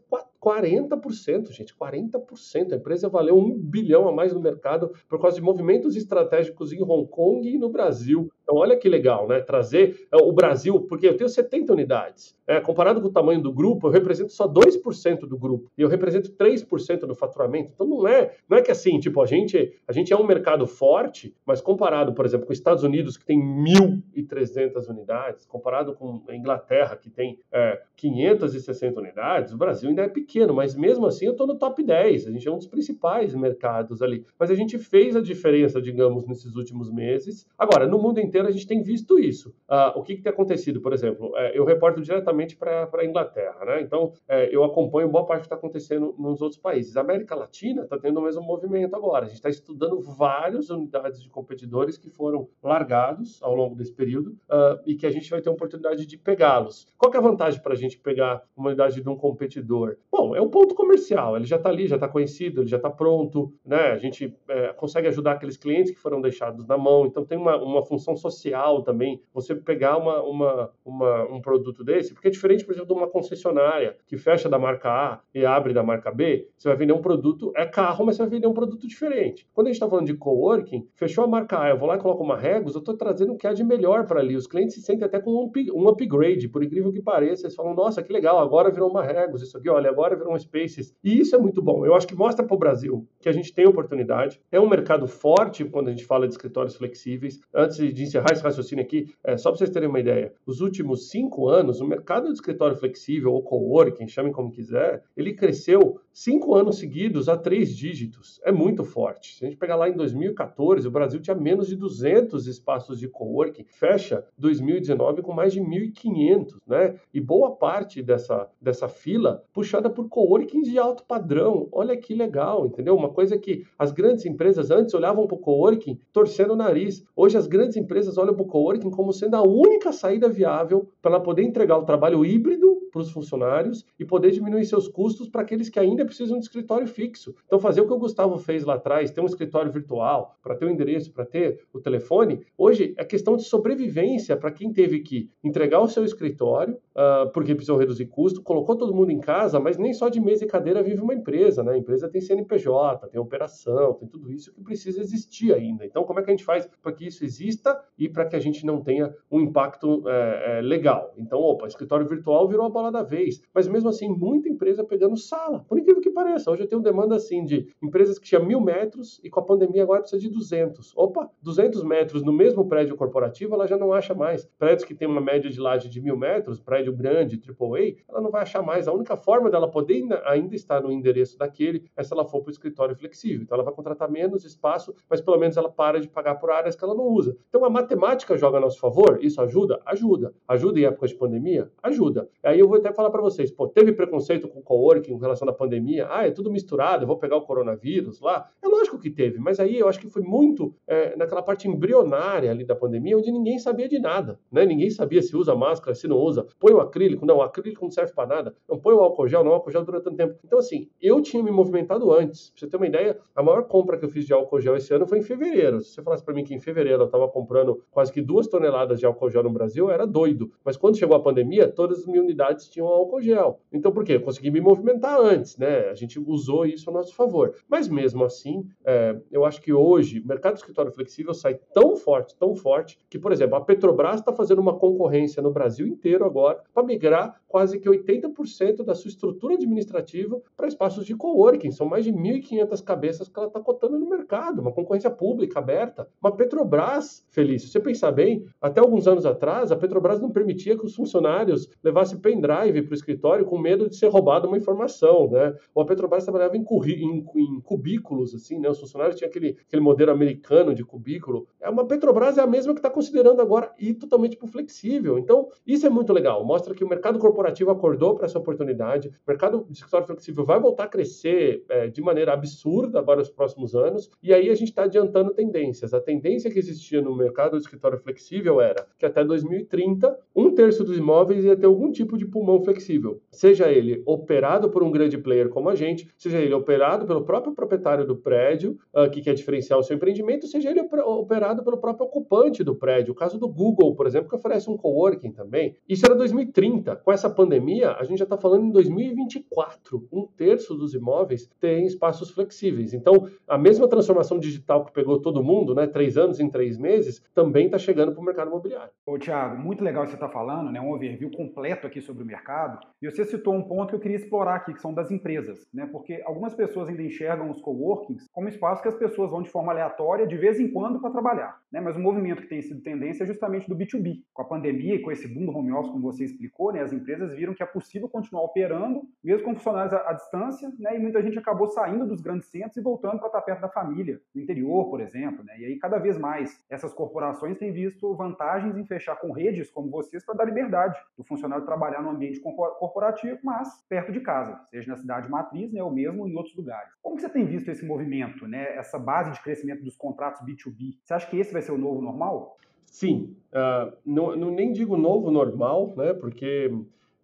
[0.48, 2.72] 40%, gente, 40%.
[2.72, 6.82] A empresa valeu um bilhão a mais no mercado por causa de movimentos estratégicos em
[6.82, 8.30] Hong Kong e no Brasil.
[8.42, 9.40] Então, olha que legal, né?
[9.40, 12.34] Trazer é, o Brasil, porque eu tenho 70 unidades.
[12.46, 15.70] É, comparado com o tamanho do grupo, eu represento só 2% do grupo.
[15.76, 17.72] E eu represento 3% do faturamento.
[17.74, 20.66] Então, não é, não é que assim, tipo, a gente, a gente é um mercado
[20.66, 26.22] forte, mas comparado, por exemplo, com os Estados Unidos, que tem 1.300 unidades, comparado com
[26.26, 31.26] a Inglaterra, que tem é, 560 unidades, o Brasil ainda é pequeno, mas mesmo assim
[31.26, 32.28] eu estou no top 10.
[32.28, 34.24] A gente é um dos principais mercados ali.
[34.38, 37.46] Mas a gente fez a diferença, digamos, nesses últimos meses.
[37.58, 39.50] Agora, no mundo inteiro, inteiro a gente tem visto isso.
[39.68, 41.36] Uh, o que, que tem acontecido, por exemplo?
[41.36, 43.80] É, eu reporto diretamente para a Inglaterra, né?
[43.80, 46.96] Então, é, eu acompanho boa parte do que está acontecendo nos outros países.
[46.96, 49.24] A América Latina está tendo o mesmo movimento agora.
[49.24, 54.30] A gente está estudando várias unidades de competidores que foram largados ao longo desse período
[54.48, 56.86] uh, e que a gente vai ter a oportunidade de pegá-los.
[56.96, 59.96] Qual é a vantagem para a gente pegar uma unidade de um competidor?
[60.10, 61.36] Bom, é um ponto comercial.
[61.36, 63.92] Ele já está ali, já está conhecido, ele já está pronto, né?
[63.92, 67.06] A gente é, consegue ajudar aqueles clientes que foram deixados na mão.
[67.06, 72.12] Então, tem uma, uma função social também, você pegar uma, uma, uma, um produto desse,
[72.12, 75.72] porque é diferente, por exemplo, de uma concessionária que fecha da marca A e abre
[75.72, 78.54] da marca B, você vai vender um produto, é carro, mas você vai vender um
[78.54, 79.48] produto diferente.
[79.52, 81.98] Quando a gente está falando de coworking, fechou a marca A, eu vou lá e
[81.98, 84.36] coloco uma Regus, eu estou trazendo o que há de melhor para ali.
[84.36, 87.74] Os clientes se sentem até com um, um upgrade, por incrível que pareça, eles falam,
[87.74, 90.94] nossa, que legal, agora virou uma Regus, isso aqui, olha, agora virou um Spaces.
[91.02, 91.84] E isso é muito bom.
[91.84, 94.40] Eu acho que mostra para o Brasil que a gente tem oportunidade.
[94.50, 97.40] É um mercado forte quando a gente fala de escritórios flexíveis.
[97.54, 101.10] Antes de encerrar esse raciocínio aqui, é, só para vocês terem uma ideia, os últimos
[101.10, 106.54] cinco anos, o mercado de escritório flexível ou coworking, chamem como quiser, ele cresceu cinco
[106.54, 108.40] anos seguidos a três dígitos.
[108.44, 109.36] É muito forte.
[109.36, 113.08] Se a gente pegar lá em 2014, o Brasil tinha menos de 200 espaços de
[113.08, 116.96] coworking, fecha 2019 com mais de 1.500, né?
[117.12, 121.66] E boa parte dessa, dessa fila puxada por coworkings de alto padrão.
[121.72, 122.94] Olha que legal, entendeu?
[122.94, 127.04] Uma coisa que as grandes empresas antes olhavam para o coworking torcendo o nariz.
[127.16, 131.16] Hoje as grandes empresas olham para o coworking como sendo a única saída viável para
[131.16, 135.42] ela poder entregar o trabalho híbrido para os funcionários e poder diminuir seus custos para
[135.42, 137.34] aqueles que ainda precisam de escritório fixo.
[137.46, 140.66] Então, fazer o que o Gustavo fez lá atrás, ter um escritório virtual, para ter
[140.66, 145.30] o endereço, para ter o telefone, hoje é questão de sobrevivência para quem teve que
[145.42, 149.76] entregar o seu escritório, uh, porque precisou reduzir custo, colocou todo mundo em casa, mas
[149.76, 151.72] nem só de mesa e cadeira vive uma empresa, né?
[151.72, 155.84] A empresa tem CNPJ, tem operação, tem tudo isso que precisa existir ainda.
[155.84, 158.40] Então, como é que a gente faz para que isso exista e para que a
[158.40, 161.12] gente não tenha um impacto é, é, legal?
[161.16, 163.42] Então, opa, escritório virtual virou a bola da vez.
[163.52, 165.64] Mas mesmo assim, muita empresa pegando sala.
[165.68, 169.20] Por incrível que pareça, hoje eu tenho demanda assim de empresas que tinham mil metros
[169.24, 170.92] e com a pandemia agora precisa de 200.
[170.96, 174.48] Opa, 200 metros no mesmo prédio corporativo ela já não acha mais.
[174.58, 178.30] Prédios que tem uma média de laje de mil metros, prédio grande, AAA, ela não
[178.30, 178.86] vai achar mais.
[178.86, 182.50] A única forma dela poder ainda estar no endereço daquele é se ela for para
[182.50, 183.42] o escritório flexível.
[183.42, 186.76] Então ela vai contratar menos espaço, mas pelo menos ela para de pagar por áreas
[186.76, 187.36] que ela não usa.
[187.48, 189.18] Então a matemática joga a nosso favor.
[189.20, 189.80] Isso ajuda?
[189.84, 190.32] Ajuda.
[190.46, 191.70] Ajuda em épocas de pandemia?
[191.82, 192.28] Ajuda.
[192.42, 195.52] Aí vou até falar para vocês, pô, teve preconceito com o coworking em relação à
[195.52, 196.06] pandemia?
[196.10, 198.48] Ah, é tudo misturado, eu vou pegar o coronavírus lá.
[198.62, 202.50] É lógico que teve, mas aí eu acho que foi muito é, naquela parte embrionária
[202.50, 204.64] ali da pandemia, onde ninguém sabia de nada, né?
[204.64, 206.46] Ninguém sabia se usa máscara, se não usa.
[206.58, 208.54] Põe o acrílico, não, o acrílico não serve para nada.
[208.68, 210.38] Não põe o álcool gel, não, o álcool gel dura tanto tempo.
[210.44, 212.50] Então, assim, eu tinha me movimentado antes.
[212.50, 214.92] Pra você ter uma ideia, a maior compra que eu fiz de álcool gel esse
[214.92, 215.80] ano foi em fevereiro.
[215.80, 218.98] Se você falasse para mim que em fevereiro eu estava comprando quase que duas toneladas
[218.98, 220.50] de álcool gel no Brasil, eu era doido.
[220.64, 223.60] Mas quando chegou a pandemia, todas as minhas unidades tinham álcool gel.
[223.70, 224.14] Então, por quê?
[224.14, 225.90] Eu consegui me movimentar antes, né?
[225.90, 227.54] A gente usou isso a nosso favor.
[227.68, 231.96] Mas mesmo assim, é, eu acho que hoje o mercado de escritório flexível sai tão
[231.96, 236.24] forte, tão forte, que, por exemplo, a Petrobras está fazendo uma concorrência no Brasil inteiro
[236.24, 241.70] agora para migrar quase que 80% da sua estrutura administrativa para espaços de coworking.
[241.70, 246.08] São mais de 1.500 cabeças que ela está cotando no mercado, uma concorrência pública aberta.
[246.20, 250.76] Uma Petrobras, Felício, se você pensar bem, até alguns anos atrás, a Petrobras não permitia
[250.76, 254.56] que os funcionários levassem pendrive pendrive para o escritório com medo de ser roubado uma
[254.56, 255.54] informação, né?
[255.74, 258.68] Ou a Petrobras trabalhava em, em, em cubículos, assim, né?
[258.68, 261.46] Os funcionários tinham aquele, aquele modelo americano de cubículo.
[261.60, 265.18] É uma Petrobras é a mesma que está considerando agora ir totalmente para flexível.
[265.18, 266.44] Então, isso é muito legal.
[266.44, 269.08] Mostra que o mercado corporativo acordou para essa oportunidade.
[269.08, 273.30] O mercado de escritório flexível vai voltar a crescer é, de maneira absurda agora nos
[273.30, 274.10] próximos anos.
[274.22, 275.92] E aí a gente está adiantando tendências.
[275.92, 280.84] A tendência que existia no mercado de escritório flexível era que até 2030, um terço
[280.84, 283.20] dos imóveis ia ter algum tipo de pulmão flexível.
[283.32, 287.52] Seja ele operado por um grande player como a gente, seja ele operado pelo próprio
[287.52, 292.06] proprietário do prédio, uh, que quer diferenciar o seu empreendimento, seja ele operado pelo próprio
[292.06, 293.12] ocupante do prédio.
[293.12, 295.74] O caso do Google, por exemplo, que oferece um coworking também.
[295.88, 296.94] Isso era 2030.
[296.96, 300.06] Com essa pandemia, a gente já está falando em 2024.
[300.12, 302.94] Um terço dos imóveis tem espaços flexíveis.
[302.94, 307.20] Então, a mesma transformação digital que pegou todo mundo, né, três anos em três meses,
[307.34, 308.92] também está chegando para o mercado imobiliário.
[309.04, 312.26] Ô, Tiago, muito legal que você está falando, né, um overview completo aqui sobre o
[312.28, 312.78] mercado.
[313.02, 315.88] E você citou um ponto que eu queria explorar aqui, que são das empresas, né,
[315.90, 319.72] porque algumas pessoas ainda enxergam os coworkings como espaço que as pessoas vão de forma
[319.72, 321.58] aleatória, de vez em quando, para trabalhar.
[321.70, 324.22] Né, mas o movimento que tem sido tendência é justamente do B2B.
[324.32, 326.94] Com a pandemia e com esse boom do home office, como você explicou, né, as
[326.94, 330.98] empresas viram que é possível continuar operando, mesmo com funcionários à, à distância, né, e
[330.98, 334.40] muita gente acabou saindo dos grandes centros e voltando para estar perto da família, no
[334.40, 335.44] interior, por exemplo.
[335.44, 339.70] Né, e aí, cada vez mais, essas corporações têm visto vantagens em fechar com redes
[339.70, 344.58] como vocês para dar liberdade do funcionário trabalhar no ambiente corporativo, mas perto de casa,
[344.70, 346.90] seja na cidade matriz, né, ou mesmo em outros lugares.
[347.02, 350.98] Como você tem visto esse movimento, né, essa base de crescimento dos contratos B2B?
[351.04, 352.56] Você acha que esse vai ser o novo normal?
[352.86, 356.14] Sim, uh, não, não, nem digo novo normal, né?
[356.14, 356.70] Porque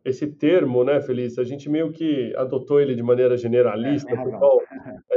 [0.04, 4.20] esse termo, né, Feliz, a gente meio que adotou ele de maneira generalista, é, é
[4.20, 4.60] o pessoal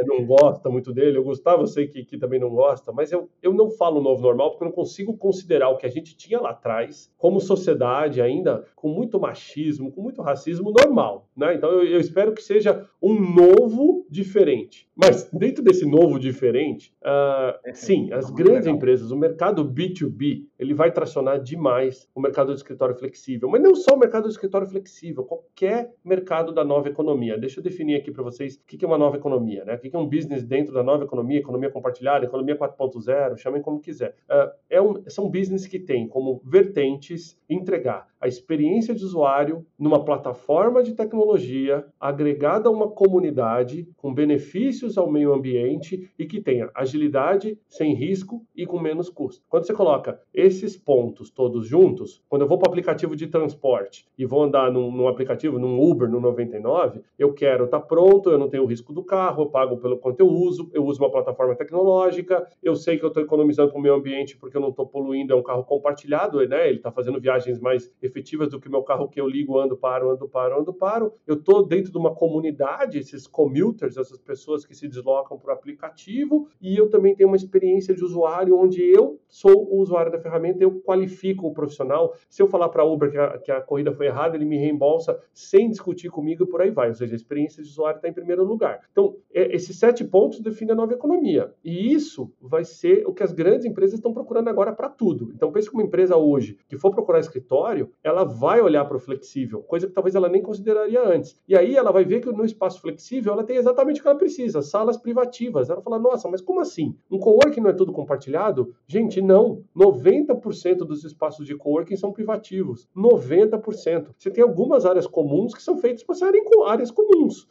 [0.08, 1.19] não gosta muito dele.
[1.19, 4.21] O Gustavo eu sei que, que também não gosta, mas eu, eu não falo novo
[4.21, 8.21] normal porque eu não consigo considerar o que a gente tinha lá atrás como sociedade
[8.21, 11.54] ainda com muito machismo, com muito racismo normal, né?
[11.54, 14.88] Então eu, eu espero que seja um novo diferente.
[14.95, 18.76] Mas dentro desse novo diferente, uh, sim, as grandes legal.
[18.76, 23.50] empresas, o mercado B2B, ele vai tracionar demais o mercado de escritório flexível.
[23.50, 24.77] Mas não só o mercado de escritório flexível,
[25.24, 27.38] qualquer mercado da nova economia.
[27.38, 29.76] Deixa eu definir aqui para vocês o que é uma nova economia, né?
[29.76, 33.80] O que é um business dentro da nova economia, economia compartilhada, economia 4.0, chamem como
[33.80, 34.16] quiser.
[34.30, 40.03] Uh, é um, são business que tem como vertentes entregar a experiência de usuário numa
[40.03, 46.69] plataforma de tecnologia agregada a uma comunidade com benefícios ao meio ambiente e que tenha
[46.73, 49.45] agilidade, sem risco e com menos custo.
[49.49, 54.08] Quando você coloca esses pontos todos juntos, quando eu vou para o aplicativo de transporte
[54.17, 58.30] e vou andar num, num, aplicativo, num Uber, no 99, eu quero estar tá pronto,
[58.30, 61.01] eu não tenho o risco do carro, eu pago pelo quanto eu uso, eu uso
[61.01, 64.62] uma plataforma tecnológica, eu sei que eu estou economizando para o meio ambiente porque eu
[64.62, 66.67] não estou poluindo, é um carro compartilhado, né?
[66.67, 70.10] ele está fazendo viagens mais efetivas do que meu carro que eu ligo, ando, paro,
[70.10, 71.13] ando, paro, ando, paro.
[71.26, 76.48] Eu estou dentro de uma comunidade, esses commuters, essas pessoas que se deslocam o aplicativo,
[76.62, 80.63] e eu também tenho uma experiência de usuário onde eu sou o usuário da ferramenta,
[80.63, 82.13] eu qualifico o profissional.
[82.30, 85.20] Se eu falar para Uber que a, que a corrida foi errada, ele me reembolsa
[85.34, 86.89] sem discutir comigo e por aí vai.
[86.89, 88.82] Ou seja, a experiência de usuário está em primeiro lugar.
[88.91, 91.54] Então, é, esses sete pontos definem a nova economia.
[91.63, 95.32] E isso vai ser o que as grandes empresas estão procurando agora para tudo.
[95.34, 99.00] Então, pense que uma empresa hoje que for procurar escritório, ela vai olhar para o
[99.00, 101.39] flexível, coisa que talvez ela nem consideraria antes.
[101.48, 104.17] E aí ela vai ver que no espaço flexível ela tem exatamente o que ela
[104.17, 105.70] precisa, salas privativas.
[105.70, 106.96] Ela fala, nossa, mas como assim?
[107.12, 108.74] Um coworking não é tudo compartilhado?
[108.88, 109.63] Gente, não.
[109.76, 112.88] 90% dos espaços de coworking são privativos.
[112.96, 114.08] 90%.
[114.17, 117.48] Você tem algumas áreas comuns que são feitas para serem áreas comuns.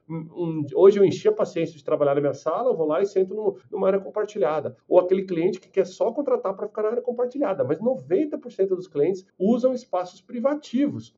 [0.74, 3.56] hoje eu enchi a paciência de trabalhar na minha sala, vou lá e sento no,
[3.70, 4.76] numa área compartilhada.
[4.88, 7.62] Ou aquele cliente que quer só contratar para ficar na área compartilhada.
[7.62, 10.45] Mas 90% dos clientes usam espaços privativos.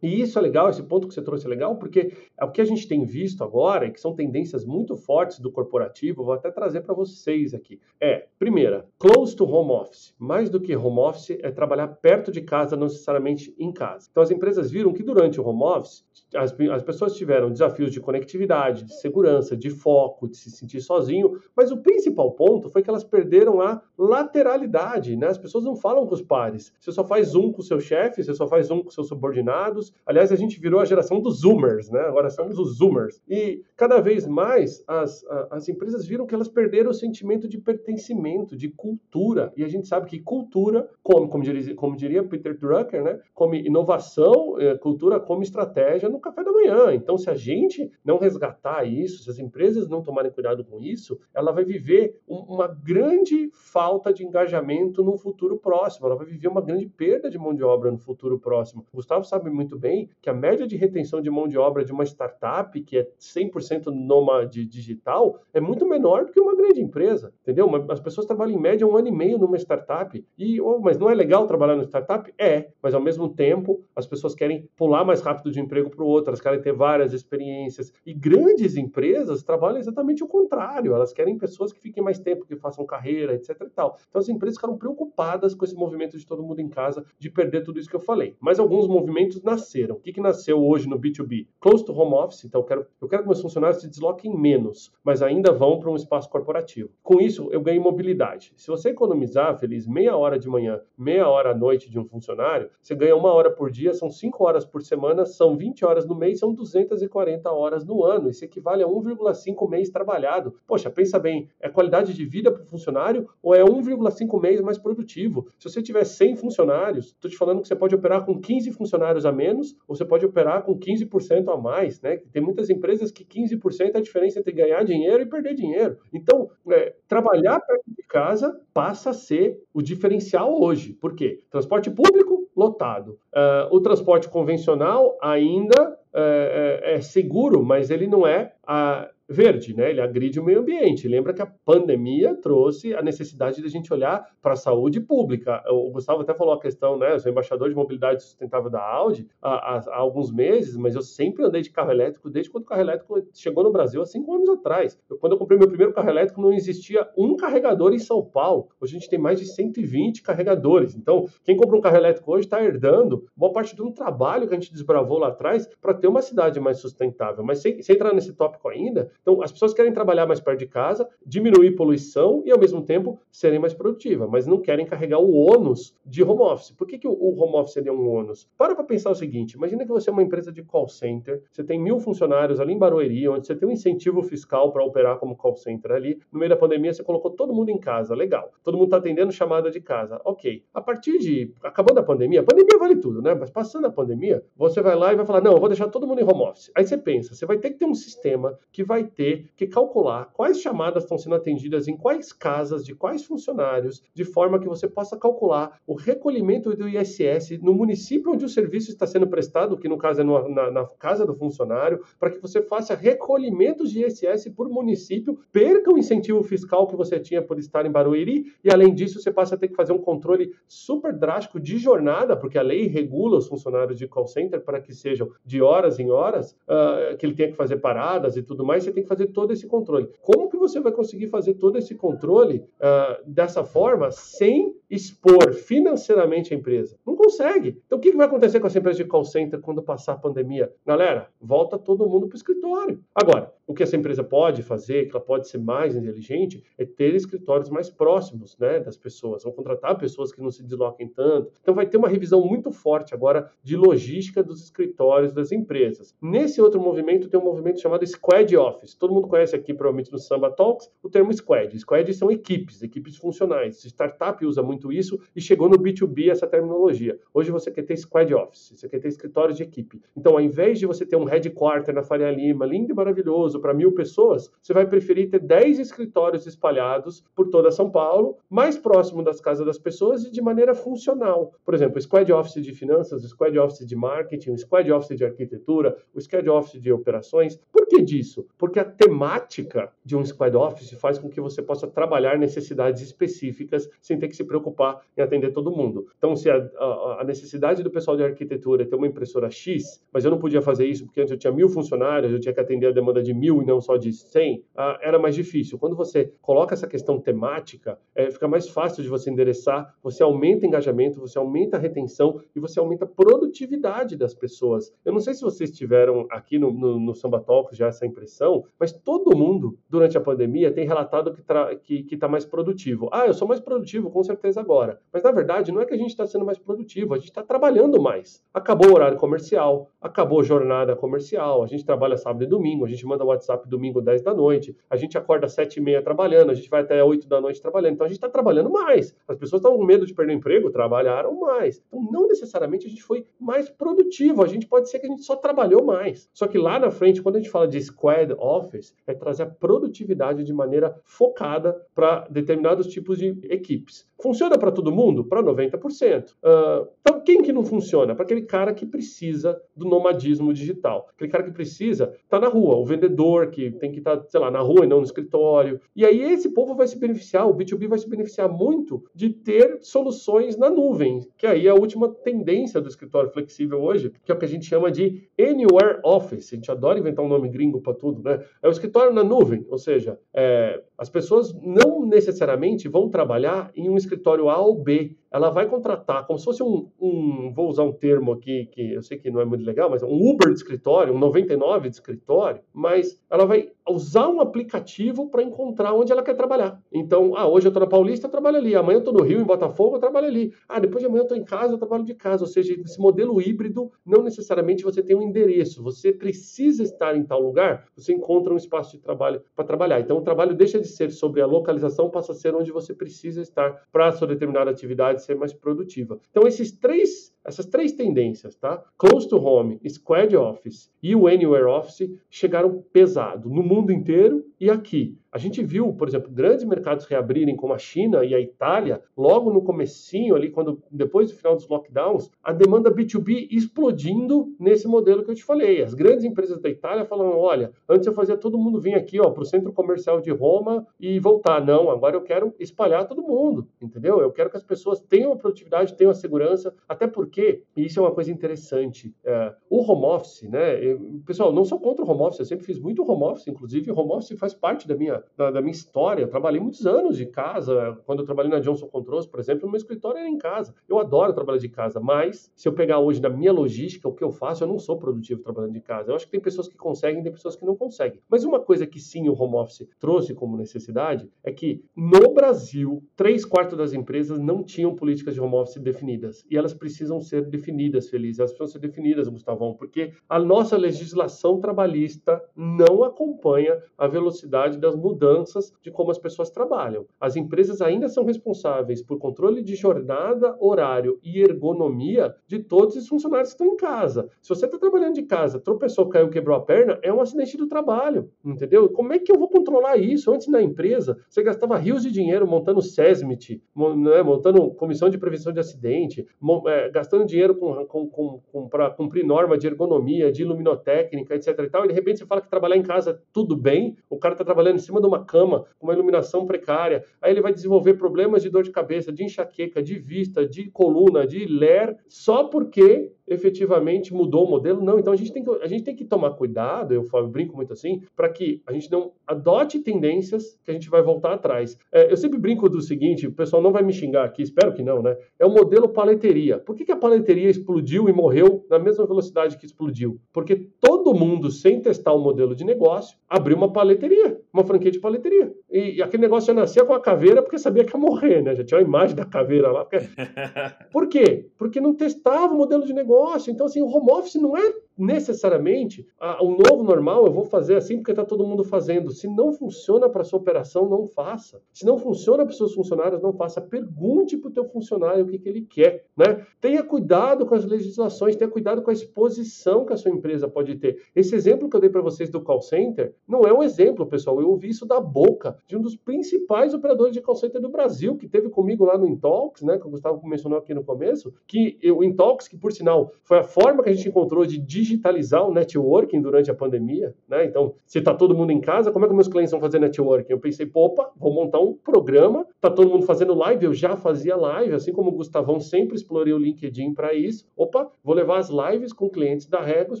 [0.02, 2.60] E isso é legal, esse ponto que você trouxe é legal, porque é o que
[2.60, 6.50] a gente tem visto agora, e que são tendências muito fortes do corporativo, vou até
[6.50, 7.80] trazer para vocês aqui.
[8.00, 10.14] É, primeira, close to home office.
[10.18, 14.08] Mais do que home office, é trabalhar perto de casa, não necessariamente em casa.
[14.10, 16.04] Então as empresas viram que durante o home office,
[16.34, 21.40] as, as pessoas tiveram desafios de conectividade, de segurança, de foco, de se sentir sozinho,
[21.56, 25.28] mas o principal ponto foi que elas perderam a lateralidade, né?
[25.28, 26.72] As pessoas não falam com os pares.
[26.80, 29.92] Você só faz um com o seu chefe, você só faz um com seus subordinados.
[30.06, 32.00] Aliás, a gente virou a geração dos zoomers, né?
[32.00, 33.20] Agora somos os zoomers.
[33.28, 38.56] E cada vez mais as, as empresas viram que elas perderam o sentimento de pertencimento,
[38.56, 39.52] de cultura.
[39.56, 43.18] E a gente sabe que cultura, come, como, diria, como diria Peter Drucker, né?
[43.34, 46.94] Come inovação, é, cultura come estratégia no café da manhã.
[46.94, 51.18] Então, se a gente não resgatar isso, se as empresas não tomarem cuidado com isso,
[51.34, 56.06] ela vai viver um, uma grande falta de engajamento no futuro próximo.
[56.06, 58.86] Ela vai viver uma grande perda de mão de obra no futuro próximo.
[58.92, 61.90] O Gustavo sabe muito bem que a média de retenção de mão de obra de
[61.90, 67.32] uma startup que é 100% nômade digital é muito menor do que uma grande empresa,
[67.40, 67.70] entendeu?
[67.88, 70.22] As pessoas trabalham em média um ano e meio numa startup.
[70.36, 72.30] E, oh, mas não é legal trabalhar numa startup?
[72.36, 76.04] É, mas ao mesmo tempo as pessoas querem pular mais rápido de um emprego para
[76.04, 77.90] o outro, elas querem ter várias experiências.
[78.04, 82.56] E grandes empresas trabalham exatamente o contrário, elas querem pessoas que fiquem mais tempo, que
[82.56, 83.56] façam carreira, etc.
[83.72, 87.62] Então as empresas ficaram preocupadas com esse movimento de todo mundo em casa, de perder
[87.62, 88.36] tudo isso que eu falei.
[88.38, 89.96] Mas alguns movimentos nasceram.
[89.96, 91.46] O que, que nasceu hoje no B2B?
[91.60, 94.92] Close to home office, então eu quero, eu quero que meus funcionários se desloquem menos,
[95.04, 96.90] mas ainda vão para um espaço corporativo.
[97.02, 98.52] Com isso, eu ganho mobilidade.
[98.56, 102.70] Se você economizar, feliz, meia hora de manhã, meia hora à noite de um funcionário,
[102.80, 106.14] você ganha uma hora por dia, são cinco horas por semana, são 20 horas no
[106.14, 108.28] mês, são 240 horas no ano.
[108.28, 110.54] Isso equivale a 1,5 mês trabalhado.
[110.66, 114.78] Poxa, pensa bem, é qualidade de vida para o funcionário ou é 1,5 mês mais
[114.78, 115.46] produtivo?
[115.58, 119.24] Se você tiver 100 funcionários, estou te falando que você pode operar com 15 funcionários
[119.24, 122.18] a menos ou você pode operar com 15% a mais, né?
[122.32, 125.98] Tem muitas empresas que 15% é a diferença entre ganhar dinheiro e perder dinheiro.
[126.12, 130.92] Então, é, trabalhar perto de casa passa a ser o diferencial hoje.
[130.94, 131.42] Por quê?
[131.50, 133.18] Transporte público lotado.
[133.32, 139.74] Uh, o transporte convencional ainda é, é, é, seguro, mas ele não é a, verde,
[139.74, 139.90] né?
[139.90, 141.08] Ele agride o meio ambiente.
[141.08, 145.62] Lembra que a pandemia trouxe a necessidade de a gente olhar para a saúde pública.
[145.68, 147.12] O Gustavo até falou a questão, né?
[147.12, 151.02] Eu sou embaixador de mobilidade sustentável da Audi há, há, há, alguns meses, mas eu
[151.02, 154.34] sempre andei de carro elétrico desde quando o carro elétrico chegou no Brasil há cinco
[154.34, 154.98] anos atrás.
[155.08, 158.68] Eu, quando eu comprei meu primeiro carro elétrico, não existia um carregador em São Paulo.
[158.80, 160.94] Hoje a gente tem mais de 120 carregadores.
[160.94, 164.54] Então, quem compra um carro elétrico hoje está herdando boa parte de um trabalho que
[164.54, 167.44] a gente desbravou lá atrás para ter uma cidade mais sustentável.
[167.44, 170.66] Mas sem, sem entrar nesse tópico ainda, então, as pessoas querem trabalhar mais perto de
[170.66, 175.32] casa, diminuir poluição e, ao mesmo tempo, serem mais produtivas, mas não querem carregar o
[175.32, 176.72] ônus de home office.
[176.72, 178.48] Por que, que o home office seria um ônus?
[178.58, 181.62] Para para pensar o seguinte: imagina que você é uma empresa de call center, você
[181.62, 185.36] tem mil funcionários ali em Barueri, onde você tem um incentivo fiscal para operar como
[185.36, 186.18] call center ali.
[186.32, 188.50] No meio da pandemia, você colocou todo mundo em casa, legal.
[188.64, 190.64] Todo mundo está atendendo chamada de casa, ok.
[190.74, 191.52] A partir de.
[191.62, 193.34] Acabando a pandemia, a pandemia vale tudo, né?
[193.34, 196.08] Mas passando a pandemia, você vai lá e vai falar: não, eu vou deixar todo
[196.08, 196.72] mundo em home office.
[196.74, 200.30] Aí você pensa, você vai ter que ter um sistema que vai ter que calcular
[200.32, 204.88] quais chamadas estão sendo atendidas em quais casas, de quais funcionários, de forma que você
[204.88, 209.88] possa calcular o recolhimento do ISS no município onde o serviço está sendo prestado, que
[209.88, 214.04] no caso é no, na, na, casa do funcionário, para que você faça recolhimentos de
[214.04, 218.70] ISS por município, perca o incentivo fiscal que você tinha por estar em Barueri, e
[218.70, 222.58] além disso você passa a ter que fazer um controle super drástico de jornada, porque
[222.58, 226.52] a lei regula os funcionários de call center para que sejam de horas em horas,
[226.68, 229.52] uh, que ele tenha que fazer paradas e tudo mais, você tem que fazer todo
[229.52, 230.08] esse controle.
[230.20, 236.52] Como que você vai conseguir fazer todo esse controle uh, dessa forma sem expor financeiramente
[236.52, 236.98] a empresa?
[237.06, 237.80] Não consegue.
[237.86, 240.70] Então, o que vai acontecer com essa empresa de call center quando passar a pandemia?
[240.86, 243.02] Galera, volta todo mundo para o escritório.
[243.14, 247.14] Agora, o que essa empresa pode fazer, que ela pode ser mais inteligente, é ter
[247.14, 249.44] escritórios mais próximos né, das pessoas.
[249.44, 251.50] Vão contratar pessoas que não se desloquem tanto.
[251.62, 256.14] Então, vai ter uma revisão muito forte agora de logística dos escritórios das empresas.
[256.20, 258.94] Nesse outro movimento, tem um movimento chamado Squad Office.
[258.94, 261.78] Todo mundo conhece aqui, provavelmente no Samba Talks, o termo Squad.
[261.78, 263.82] Squad são equipes, equipes funcionais.
[263.84, 267.18] Startup usa muito isso e chegou no B2B essa terminologia.
[267.34, 270.00] Hoje você quer ter Squad Office, você quer ter escritório de equipe.
[270.16, 273.74] Então, ao invés de você ter um headquarter na Faria Lima, lindo e maravilhoso, para
[273.74, 279.22] mil pessoas, você vai preferir ter 10 escritórios espalhados por toda São Paulo, mais próximo
[279.22, 281.54] das casas das pessoas e de maneira funcional.
[281.64, 286.20] Por exemplo, Squad Office de finanças, Squad Office de marketing, Squad Office de arquitetura, o
[286.20, 287.60] Squad Office de operações.
[287.70, 288.46] Por que disso?
[288.56, 293.88] Porque a temática de um Squad Office faz com que você possa trabalhar necessidades específicas
[294.00, 294.71] sem ter que se preocupar
[295.16, 296.06] em atender todo mundo.
[296.16, 300.04] Então, se a, a, a necessidade do pessoal de arquitetura é ter uma impressora X,
[300.12, 302.60] mas eu não podia fazer isso porque antes eu tinha mil funcionários, eu tinha que
[302.60, 305.78] atender a demanda de mil e não só de 100, ah, era mais difícil.
[305.78, 310.66] Quando você coloca essa questão temática, é, fica mais fácil de você endereçar, você aumenta
[310.66, 314.92] engajamento, você aumenta a retenção e você aumenta a produtividade das pessoas.
[315.04, 318.64] Eu não sei se vocês tiveram aqui no, no, no Samba Talks já essa impressão,
[318.78, 321.70] mas todo mundo, durante a pandemia, tem relatado que está
[322.18, 323.08] tá mais produtivo.
[323.12, 324.98] Ah, eu sou mais produtivo, com certeza agora.
[325.12, 327.42] Mas, na verdade, não é que a gente está sendo mais produtivo, a gente está
[327.42, 328.42] trabalhando mais.
[328.54, 332.88] Acabou o horário comercial, acabou a jornada comercial, a gente trabalha sábado e domingo, a
[332.88, 336.50] gente manda WhatsApp domingo 10 da noite, a gente acorda às 7 e meia trabalhando,
[336.50, 339.14] a gente vai até 8 da noite trabalhando, então a gente está trabalhando mais.
[339.28, 341.82] As pessoas estão com medo de perder o emprego, trabalharam mais.
[341.86, 345.22] Então, não necessariamente a gente foi mais produtivo, a gente pode ser que a gente
[345.22, 346.28] só trabalhou mais.
[346.32, 349.46] Só que lá na frente, quando a gente fala de squad office, é trazer a
[349.46, 354.06] produtividade de maneira focada para determinados tipos de equipes.
[354.22, 355.24] Funciona para todo mundo?
[355.24, 356.30] Para 90%.
[356.30, 358.14] Uh, então, quem que não funciona?
[358.14, 361.08] Para aquele cara que precisa do nomadismo digital.
[361.12, 364.24] Aquele cara que precisa estar tá na rua, o vendedor que tem que estar, tá,
[364.28, 365.80] sei lá, na rua e não no escritório.
[365.94, 369.78] E aí esse povo vai se beneficiar, o B2B vai se beneficiar muito de ter
[369.80, 374.34] soluções na nuvem, que aí é a última tendência do escritório flexível hoje, que é
[374.34, 376.52] o que a gente chama de Anywhere Office.
[376.52, 378.44] A gente adora inventar um nome gringo para tudo, né?
[378.62, 383.88] É o escritório na nuvem, ou seja, é, as pessoas não necessariamente vão trabalhar em
[383.88, 384.11] um escritório
[384.48, 388.32] A ou B ela vai contratar como se fosse um, um, vou usar um termo
[388.32, 391.18] aqui que eu sei que não é muito legal, mas um Uber de escritório, um
[391.18, 396.80] 99 de escritório, mas ela vai usar um aplicativo para encontrar onde ela quer trabalhar.
[396.92, 398.74] Então, ah, hoje eu estou na Paulista, eu trabalho ali.
[398.74, 400.52] Amanhã eu estou no Rio, em Botafogo, eu trabalho ali.
[400.68, 402.44] Ah, depois de amanhã eu estou em casa, eu trabalho de casa.
[402.44, 405.82] Ou seja, esse modelo híbrido, não necessariamente você tem um endereço.
[405.82, 410.00] Você precisa estar em tal lugar, você encontra um espaço de trabalho para trabalhar.
[410.00, 413.40] Então, o trabalho deixa de ser sobre a localização, passa a ser onde você precisa
[413.40, 416.20] estar para sua determinada atividade ser mais produtiva.
[416.30, 418.82] Então, esses três, essas três tendências, tá?
[418.96, 424.70] Close to home, squad office e o anywhere office chegaram pesado no mundo inteiro e
[424.70, 425.18] aqui.
[425.32, 429.50] A gente viu, por exemplo, grandes mercados reabrirem como a China e a Itália, logo
[429.50, 435.24] no comecinho ali, quando depois do final dos lockdowns, a demanda B2B explodindo nesse modelo
[435.24, 435.82] que eu te falei.
[435.82, 439.40] As grandes empresas da Itália falando, olha, antes eu fazia todo mundo vir aqui, para
[439.40, 441.64] o centro comercial de Roma e voltar.
[441.64, 444.20] Não, agora eu quero espalhar todo mundo, entendeu?
[444.20, 447.98] Eu quero que as pessoas tenham a produtividade, tenham a segurança, até porque, e isso
[448.00, 450.82] é uma coisa interessante, é, o home office, né?
[450.84, 453.90] Eu, pessoal, não sou contra o home office, eu sempre fiz muito home office, inclusive
[453.90, 456.22] home office faz parte da minha da, da, minha história.
[456.22, 457.98] Eu trabalhei muitos anos de casa.
[458.04, 460.74] Quando eu trabalhei na Johnson Controls, por exemplo, meu escritório era em casa.
[460.88, 464.24] Eu adoro trabalhar de casa, mas se eu pegar hoje na minha logística, o que
[464.24, 466.10] eu faço, eu não sou produtivo trabalhando de casa.
[466.10, 468.20] Eu acho que tem pessoas que conseguem, tem pessoas que não conseguem.
[468.28, 473.02] Mas uma coisa que sim o home office trouxe como necessidade é que no Brasil,
[473.16, 476.44] três quartos das empresas não tinham políticas de home office definidas.
[476.50, 478.38] E elas precisam ser definidas, Feliz.
[478.38, 484.94] Elas precisam ser definidas, Gustavão, porque a nossa legislação trabalhista não acompanha a velocidade das
[484.94, 487.06] mudanças de como as pessoas trabalham.
[487.20, 493.08] As empresas ainda são responsáveis por controle de jornada, horário e ergonomia de todos os
[493.08, 494.28] funcionários que estão em casa.
[494.40, 497.66] Se você está trabalhando de casa, tropeçou, caiu, quebrou a perna, é um acidente do
[497.66, 498.88] trabalho, entendeu?
[498.88, 500.32] Como é que eu vou controlar isso?
[500.32, 503.62] Antes na empresa, você gastava rios de dinheiro montando SESMIT,
[503.96, 506.26] né, montando comissão de prevenção de acidente,
[506.66, 511.48] é, gastando dinheiro com, com, com, com para cumprir norma de ergonomia, de iluminotécnica, etc.
[511.48, 514.34] E, tal, e de repente você fala que trabalhar em casa tudo bem, o cara
[514.34, 517.04] está trabalhando em cima de uma cama, com uma iluminação precária.
[517.20, 521.26] Aí ele vai desenvolver problemas de dor de cabeça, de enxaqueca, de vista, de coluna,
[521.26, 524.82] de ler, só porque efetivamente mudou o modelo.
[524.82, 527.56] Não, então a gente tem que, a gente tem que tomar cuidado, eu falo, brinco
[527.56, 531.76] muito assim, para que a gente não adote tendências que a gente vai voltar atrás.
[531.90, 534.82] É, eu sempre brinco do seguinte, o pessoal não vai me xingar aqui, espero que
[534.82, 535.16] não, né?
[535.38, 536.58] É o modelo paleteria.
[536.58, 540.20] Por que, que a paleteria explodiu e morreu na mesma velocidade que explodiu?
[540.32, 545.00] Porque todo mundo, sem testar o modelo de negócio, abriu uma paleteria, uma franquia de
[545.00, 545.52] paleteria.
[545.70, 548.54] E, e, aquele negócio já nascia com a caveira porque sabia que ia morrer, né?
[548.54, 549.84] Já tinha a imagem da caveira lá.
[549.84, 550.06] Porque...
[550.92, 551.50] Por quê?
[551.56, 553.21] Porque não testava o modelo de negócio.
[553.50, 556.06] Então, assim, o home office não é necessariamente
[556.40, 559.10] o novo normal eu vou fazer assim porque está todo mundo fazendo.
[559.10, 561.60] Se não funciona para sua operação, não faça.
[561.72, 563.60] Se não funciona para seus funcionários, não faça.
[563.60, 566.04] Pergunte para o teu funcionário o que, que ele quer.
[566.16, 566.46] Né?
[566.60, 570.76] Tenha cuidado com as legislações, tenha cuidado com a exposição que a sua empresa pode
[570.76, 571.02] ter.
[571.14, 574.40] Esse exemplo que eu dei para vocês do call center não é um exemplo, pessoal.
[574.40, 578.16] Eu ouvi isso da boca de um dos principais operadores de call center do Brasil,
[578.16, 581.78] que teve comigo lá no Intalks, né, que o Gustavo mencionou aqui no começo, que
[581.90, 585.52] o Intalks, que por sinal foi a forma que a gente encontrou de digitalizar o
[585.52, 587.44] networking durante a pandemia, né?
[587.44, 590.32] Então, se está todo mundo em casa, como é que meus clientes vão fazer networking?
[590.32, 594.36] Eu pensei, opa, vou montar um programa, tá todo mundo fazendo live, eu já fazia
[594.36, 597.46] live, assim como o Gustavão sempre explorei o LinkedIn para isso.
[597.56, 600.00] Opa, vou levar as lives com clientes da Regos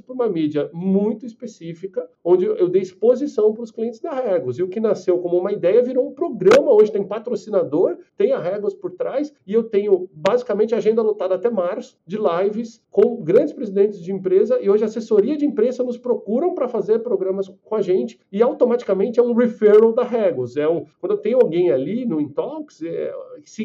[0.00, 4.58] para uma mídia muito específica, onde eu dei exposição para os clientes da Regos.
[4.58, 8.40] E o que nasceu como uma ideia virou um programa, hoje tem patrocinador, tem a
[8.40, 13.52] Regos por trás, e eu tenho basicamente agenda lotada até março de lives com grandes
[13.52, 17.82] presidentes de empresa e hoje assessoria de imprensa nos procuram para fazer programas com a
[17.82, 20.56] gente e automaticamente é um referral da Regos.
[20.56, 23.12] É um, quando tenho alguém ali no Intox, é,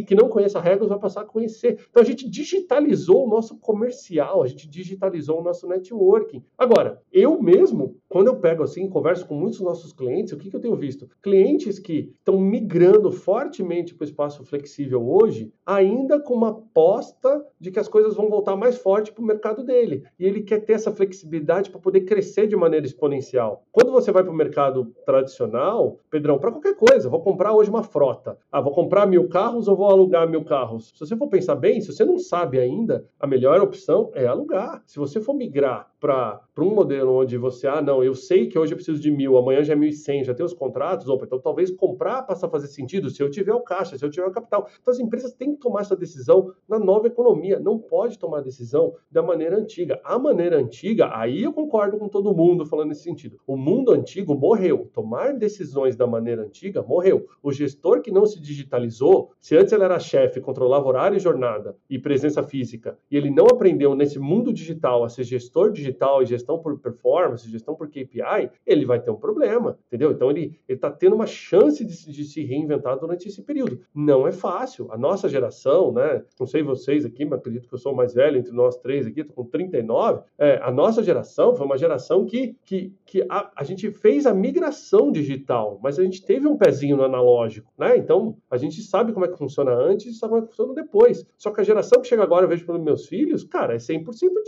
[0.05, 1.79] que não conhece a Regos, vai passar a conhecer.
[1.89, 6.43] Então a gente digitalizou o nosso comercial, a gente digitalizou o nosso networking.
[6.57, 10.55] Agora, eu mesmo quando eu pego assim, converso com muitos nossos clientes, o que, que
[10.55, 11.09] eu tenho visto?
[11.21, 17.69] Clientes que estão migrando fortemente para o espaço flexível hoje, ainda com uma aposta de
[17.69, 20.03] que as coisas vão voltar mais forte para o mercado dele.
[20.17, 23.63] E ele quer ter essa flexibilidade para poder crescer de maneira exponencial.
[23.71, 27.83] Quando você vai para o mercado tradicional, Pedrão, para qualquer coisa, vou comprar hoje uma
[27.83, 28.37] frota.
[28.51, 30.91] Ah, vou comprar mil carros ou vou alugar mil carros?
[30.95, 34.83] Se você for pensar bem, se você não sabe ainda, a melhor opção é alugar.
[34.85, 38.73] Se você for migrar para um modelo onde você, ah, não, eu sei que hoje
[38.73, 41.25] eu preciso de mil, amanhã já é mil e cem, já tem os contratos, opa,
[41.25, 44.27] então talvez comprar passa a fazer sentido se eu tiver o caixa, se eu tiver
[44.27, 44.67] o capital.
[44.81, 48.93] Então as empresas têm que tomar essa decisão na nova economia, não pode tomar decisão
[49.11, 49.99] da maneira antiga.
[50.03, 53.37] A maneira antiga, aí eu concordo com todo mundo falando nesse sentido.
[53.45, 54.89] O mundo antigo morreu.
[54.93, 57.27] Tomar decisões da maneira antiga morreu.
[57.41, 61.75] O gestor que não se digitalizou, se antes ele era chefe, controlava horário e jornada
[61.89, 66.21] e presença física, e ele não aprendeu nesse mundo digital a ser gestor digital, digital
[66.21, 70.11] e gestão por performance, gestão por KPI, ele vai ter um problema, entendeu?
[70.11, 73.81] Então ele está tendo uma chance de, de, se reinventar durante esse período.
[73.93, 74.91] Não é fácil.
[74.91, 76.23] A nossa geração, né?
[76.39, 79.07] Não sei vocês aqui, mas acredito que eu sou o mais velho entre nós três
[79.07, 80.21] aqui, estou com 39.
[80.37, 84.33] É, a nossa geração foi uma geração que, que, que a, a gente fez a
[84.33, 87.97] migração digital, mas a gente teve um pezinho no analógico, né?
[87.97, 90.75] Então a gente sabe como é que funciona antes e sabe como é que funciona
[90.75, 91.25] depois.
[91.35, 94.05] Só que a geração que chega agora, eu vejo pelos meus filhos, cara, é 100%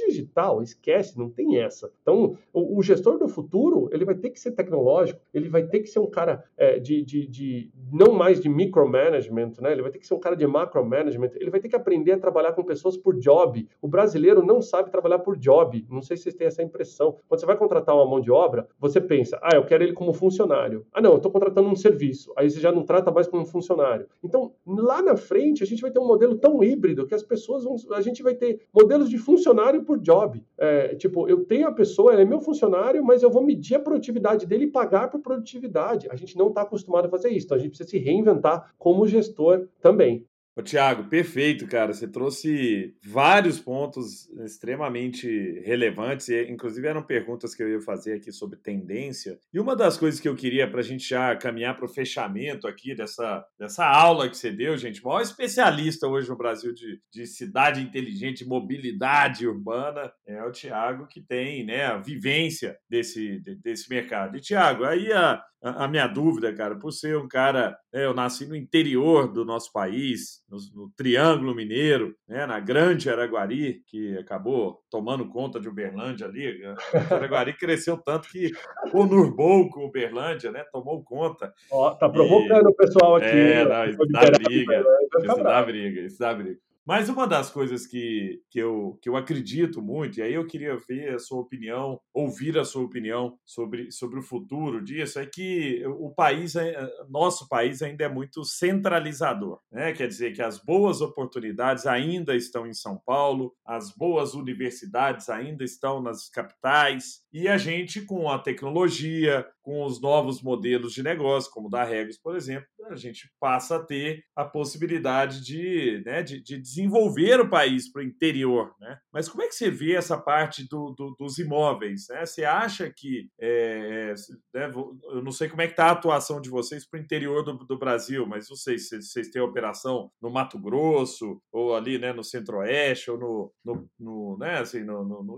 [0.07, 1.91] digital, esquece, não tem essa.
[2.03, 5.79] Então, o, o, gestor do futuro, ele vai ter que ser tecnológico, ele vai ter
[5.79, 9.71] que ser um cara é, de, de, de, não mais de micromanagement, né?
[9.71, 12.19] Ele vai ter que ser um cara de macromanagement, ele vai ter que aprender a
[12.19, 13.67] trabalhar com pessoas por job.
[13.81, 15.83] O brasileiro não sabe trabalhar por job.
[15.89, 17.17] Não sei se vocês essa impressão.
[17.27, 20.13] Quando você vai contratar uma mão de obra, você pensa, ah, eu quero ele como
[20.13, 20.85] funcionário.
[20.91, 22.31] Ah, não, eu estou contratando um serviço.
[22.37, 24.07] Aí você já não trata mais como funcionário.
[24.23, 27.63] Então, lá na frente, a gente vai ter um modelo tão híbrido que as pessoas
[27.63, 27.75] vão.
[27.93, 30.43] A gente vai ter modelos de funcionário por job.
[30.57, 33.79] É, Tipo, eu tenho a pessoa, ela é meu funcionário, mas eu vou medir a
[33.79, 36.07] produtividade dele e pagar por produtividade.
[36.11, 39.07] A gente não está acostumado a fazer isso, então a gente precisa se reinventar como
[39.07, 40.25] gestor também.
[40.59, 41.93] Ô, Tiago, perfeito, cara.
[41.93, 48.29] Você trouxe vários pontos extremamente relevantes, e inclusive eram perguntas que eu ia fazer aqui
[48.29, 49.39] sobre tendência.
[49.53, 52.67] E uma das coisas que eu queria para a gente já caminhar para o fechamento
[52.67, 57.25] aqui dessa, dessa aula que você deu, gente, maior especialista hoje no Brasil de, de
[57.25, 64.35] cidade inteligente, mobilidade urbana, é o Tiago, que tem né, a vivência desse, desse mercado.
[64.35, 68.45] E, Tiago, aí a, a, minha dúvida, cara, por ser um cara, né, eu nasci
[68.45, 74.81] no interior do nosso país, no, no, Triângulo Mineiro, né, na Grande Araguari, que acabou
[74.89, 76.63] tomando conta de Uberlândia ali.
[76.65, 78.51] A Araguari cresceu tanto que
[78.91, 81.53] conurbou com Uberlândia, né, tomou conta.
[81.71, 82.71] Ó, tá provocando e...
[82.71, 83.25] o pessoal aqui.
[83.27, 84.85] É, não, isso dá briga,
[85.19, 86.68] isso dá briga, isso dá briga.
[86.89, 90.75] Mas uma das coisas que, que, eu, que eu acredito muito, e aí eu queria
[90.75, 95.83] ver a sua opinião, ouvir a sua opinião sobre, sobre o futuro disso, é que
[95.85, 96.75] o país, é,
[97.07, 99.59] nosso país ainda é muito centralizador.
[99.71, 99.93] Né?
[99.93, 105.63] Quer dizer que as boas oportunidades ainda estão em São Paulo, as boas universidades ainda
[105.63, 111.51] estão nas capitais, e a gente, com a tecnologia, com os novos modelos de negócio,
[111.51, 116.41] como da Regos, por exemplo, a gente passa a ter a possibilidade de, né, de,
[116.41, 118.73] de desenvolver o país para o interior.
[118.79, 118.97] Né?
[119.11, 122.07] Mas como é que você vê essa parte do, do, dos imóveis?
[122.09, 122.25] Né?
[122.25, 123.29] Você acha que.
[123.39, 124.13] É, é
[124.53, 127.43] né, eu não sei como é que está a atuação de vocês para o interior
[127.43, 131.97] do, do, Brasil, mas não sei se vocês têm operação no Mato Grosso, ou ali
[131.97, 135.37] né, no Centro-Oeste, ou no, no, no, né, assim, no, no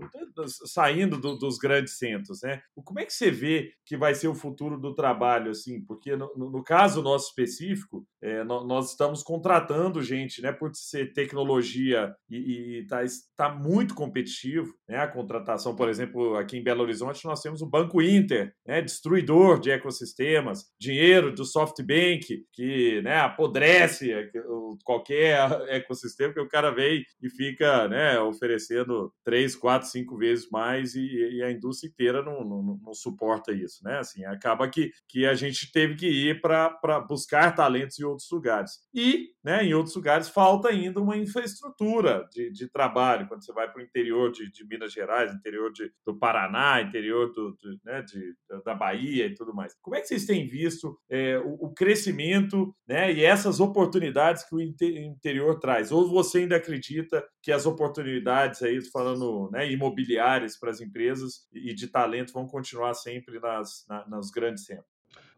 [0.66, 2.42] saindo dos grandes centros.
[2.42, 2.62] Né?
[2.84, 5.50] Como é que você vê que vai ser o futuro do trabalho?
[5.50, 5.84] assim?
[5.84, 12.14] Porque no, no caso nosso específico, é, nós estamos contratando gente né, por ser tecnologia
[12.30, 13.00] e está
[13.36, 14.72] tá muito competitivo.
[14.88, 14.96] Né?
[14.96, 18.80] A contratação, por exemplo, aqui em Belo Horizonte, nós temos o Banco Inter, né?
[18.80, 24.30] destruidor de ecossistemas, dinheiro do SoftBank, que né, apodrece
[24.84, 30.94] qualquer ecossistema que o cara vem e fica né, oferecendo três, quatro, cinco vezes mais
[30.94, 31.06] e,
[31.38, 33.82] e a indústria inteira não, não, não, suporta isso.
[33.82, 33.98] Né?
[33.98, 38.72] Assim, acaba que, que a gente teve que ir para buscar talentos em outros lugares.
[38.94, 43.26] E né, em outros lugares falta ainda uma infraestrutura de, de trabalho.
[43.26, 47.32] Quando você vai para o interior de, de, Minas Gerais, interior de, do Paraná, interior
[47.32, 48.34] do, né, de,
[48.64, 49.74] da Bahia e tudo mais.
[49.82, 54.54] Como é que vocês têm visto é, o, o, crescimento né, e essas oportunidades que
[54.54, 55.90] o interior traz?
[55.90, 61.74] Ou você ainda acredita que as oportunidades aí, falando né, imobiliárias para as empresas e
[61.74, 64.91] de talento vão continuar sempre nas, na, nos grandes centros?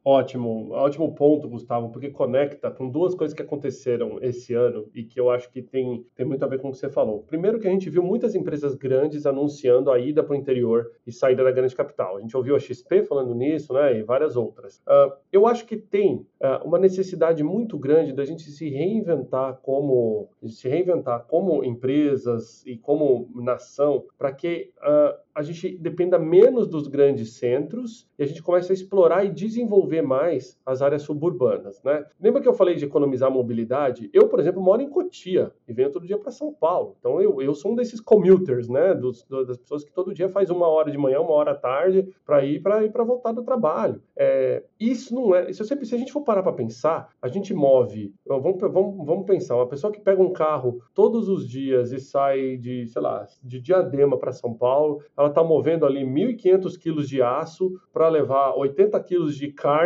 [0.07, 5.19] Ótimo, ótimo ponto, Gustavo, porque conecta com duas coisas que aconteceram esse ano e que
[5.19, 7.23] eu acho que tem, tem muito a ver com o que você falou.
[7.23, 11.13] Primeiro que a gente viu muitas empresas grandes anunciando a ida para o interior e
[11.13, 12.19] saída da grande capital.
[12.19, 14.77] A gente ouviu a XP falando nisso, né, e várias outras.
[14.81, 20.29] Uh, eu acho que tem uh, uma necessidade muito grande da gente se reinventar como
[20.47, 26.87] se reinventar como empresas e como nação para que uh, a gente dependa menos dos
[26.87, 32.05] grandes centros e a gente começa a explorar e desenvolver mais as áreas suburbanas, né?
[32.21, 34.11] Lembra que eu falei de economizar mobilidade?
[34.13, 36.97] Eu, por exemplo, moro em Cotia e venho todo dia para São Paulo.
[36.99, 38.95] Então eu, eu sou um desses commuters, né?
[38.95, 42.09] Dos, das pessoas que todo dia faz uma hora de manhã, uma hora à tarde
[42.25, 44.03] para ir para ir para voltar do trabalho.
[44.17, 45.53] É, isso não é.
[45.53, 48.15] Se, sempre, se a gente for parar para pensar, a gente move.
[48.27, 49.57] Vamos, vamos, vamos pensar.
[49.57, 53.61] Uma pessoa que pega um carro todos os dias e sai de, sei lá, de
[53.61, 58.99] Diadema para São Paulo, ela está movendo ali 1.500 quilos de aço para levar 80
[59.01, 59.84] quilos de carne,